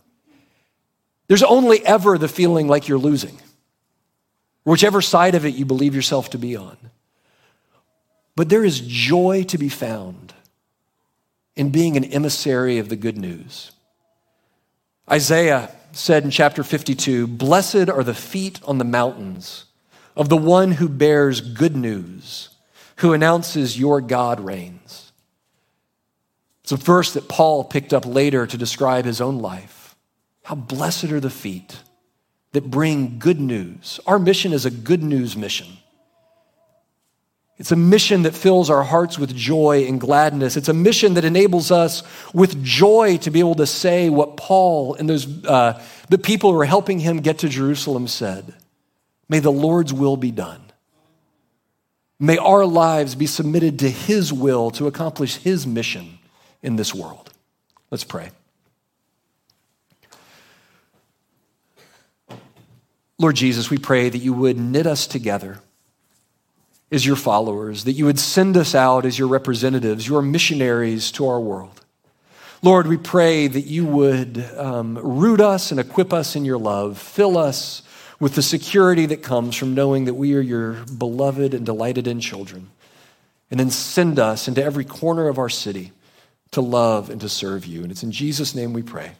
There's 1.28 1.44
only 1.44 1.86
ever 1.86 2.18
the 2.18 2.28
feeling 2.28 2.68
like 2.68 2.88
you're 2.88 2.98
losing, 2.98 3.38
whichever 4.64 5.02
side 5.02 5.36
of 5.36 5.46
it 5.46 5.56
you 5.56 5.66
believe 5.66 5.94
yourself 5.94 6.30
to 6.32 6.38
be 6.38 6.56
on. 6.56 6.78
But 8.36 8.50
there 8.50 8.64
is 8.64 8.80
joy 8.80 9.44
to 9.50 9.58
be 9.58 9.70
found 9.70 10.34
in 11.56 11.72
being 11.72 11.98
an 11.98 12.06
emissary 12.06 12.78
of 12.78 12.88
the 12.88 12.96
good 12.96 13.18
news. 13.18 13.72
Isaiah 15.12 15.76
said 15.92 16.24
in 16.24 16.32
chapter 16.32 16.64
52 16.64 17.28
Blessed 17.28 17.90
are 17.90 18.04
the 18.04 18.14
feet 18.14 18.62
on 18.66 18.78
the 18.78 18.86
mountains 18.86 19.66
of 20.16 20.30
the 20.30 20.38
one 20.38 20.72
who 20.72 20.88
bears 20.88 21.42
good 21.42 21.76
news, 21.76 22.50
who 22.98 23.14
announces 23.14 23.80
your 23.80 24.02
God 24.02 24.40
reigns. 24.40 24.99
It's 26.70 26.84
a 26.84 26.86
verse 26.86 27.14
that 27.14 27.28
Paul 27.28 27.64
picked 27.64 27.96
up 27.96 28.06
later 28.06 28.46
to 28.46 28.56
describe 28.56 29.06
his 29.06 29.22
own 29.22 29.40
life. 29.40 29.96
How 30.44 30.54
blessed 30.54 31.06
are 31.06 31.20
the 31.20 31.32
feet 31.32 31.82
that 32.52 32.70
bring 32.70 33.18
good 33.18 33.40
news. 33.40 34.00
Our 34.06 34.20
mission 34.20 34.54
is 34.54 34.68
a 34.68 34.70
good 34.70 35.02
news 35.02 35.36
mission. 35.36 35.66
It's 37.58 37.72
a 37.72 37.76
mission 37.76 38.22
that 38.22 38.36
fills 38.36 38.70
our 38.70 38.84
hearts 38.84 39.18
with 39.18 39.36
joy 39.36 39.88
and 39.88 40.00
gladness. 40.00 40.58
It's 40.58 40.70
a 40.70 40.74
mission 40.76 41.16
that 41.16 41.26
enables 41.26 41.72
us 41.72 42.04
with 42.36 42.64
joy 42.64 43.18
to 43.18 43.32
be 43.32 43.40
able 43.40 43.56
to 43.56 43.66
say 43.66 44.12
what 44.12 44.38
Paul 44.38 44.94
and 44.94 45.10
those 45.10 45.44
uh, 45.46 45.84
the 46.10 46.20
people 46.20 46.52
who 46.52 46.60
are 46.60 46.66
helping 46.66 47.00
him 47.00 47.18
get 47.18 47.40
to 47.40 47.50
Jerusalem 47.50 48.08
said. 48.08 48.54
May 49.28 49.40
the 49.40 49.52
Lord's 49.52 49.92
will 49.92 50.18
be 50.18 50.30
done. 50.30 50.62
May 52.20 52.38
our 52.38 52.68
lives 52.68 53.16
be 53.16 53.26
submitted 53.26 53.80
to 53.80 53.90
his 53.90 54.32
will 54.32 54.70
to 54.72 54.86
accomplish 54.86 55.38
his 55.38 55.66
mission 55.66 56.19
in 56.62 56.76
this 56.76 56.94
world. 56.94 57.32
Let's 57.92 58.04
pray. 58.04 58.32
Lord 63.18 63.36
Jesus, 63.36 63.70
we 63.70 63.78
pray 63.78 64.10
that 64.10 64.18
you 64.18 64.34
would 64.34 64.58
knit 64.58 64.88
us 64.88 65.06
together 65.06 65.60
as 66.92 67.06
your 67.06 67.18
followers, 67.18 67.84
that 67.84 67.92
you 67.94 68.06
would 68.06 68.20
send 68.20 68.56
us 68.58 68.74
out 68.74 69.06
as 69.06 69.20
your 69.20 69.28
representatives, 69.28 70.08
your 70.08 70.22
missionaries 70.22 71.12
to 71.12 71.28
our 71.28 71.40
world. 71.40 71.82
Lord, 72.62 72.88
we 72.88 72.98
pray 72.98 73.48
that 73.48 73.66
you 73.68 73.86
would 73.86 74.44
um, 74.58 74.98
root 74.98 75.40
us 75.40 75.72
and 75.72 75.80
equip 75.80 76.12
us 76.14 76.36
in 76.36 76.46
your 76.46 76.58
love, 76.58 76.98
fill 76.98 77.38
us 77.38 77.84
with 78.20 78.36
the 78.36 78.42
security 78.42 79.06
that 79.06 79.24
comes 79.24 79.56
from 79.56 79.74
knowing 79.74 80.06
that 80.06 80.16
we 80.16 80.36
are 80.36 80.42
your 80.42 80.74
beloved 80.98 81.54
and 81.54 81.66
delighted 81.66 82.08
in 82.08 82.20
children, 82.20 82.70
and 83.52 83.60
then 83.60 83.70
send 83.70 84.20
us 84.20 84.48
into 84.48 84.64
every 84.64 84.84
corner 84.84 85.28
of 85.28 85.38
our 85.38 85.50
city 85.50 85.92
to 86.52 86.62
love 86.62 87.10
and 87.10 87.20
to 87.22 87.30
serve 87.30 87.66
you. 87.66 87.84
And 87.84 87.92
it's 87.92 88.04
in 88.04 88.12
Jesus' 88.12 88.54
name 88.56 88.74
we 88.74 88.82
pray. 88.82 89.12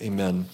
Amen. 0.00 0.46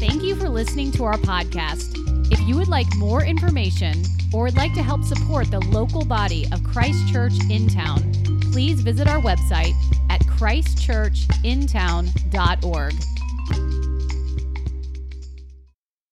Thank 0.00 0.22
you 0.22 0.36
for 0.36 0.48
listening 0.48 0.92
to 0.92 1.04
our 1.04 1.18
podcast. 1.18 1.96
If 2.30 2.40
you 2.40 2.56
would 2.56 2.68
like 2.68 2.86
more 2.96 3.24
information 3.24 4.04
or 4.32 4.44
would 4.44 4.56
like 4.56 4.72
to 4.74 4.82
help 4.82 5.02
support 5.02 5.50
the 5.50 5.58
local 5.60 6.04
body 6.04 6.46
of 6.52 6.62
Christ 6.62 7.08
Church 7.08 7.32
in 7.50 7.68
town, 7.68 8.12
please 8.52 8.80
visit 8.80 9.08
our 9.08 9.20
website 9.20 9.74
at 10.10 10.20
christchurchintown.org. 10.22 12.94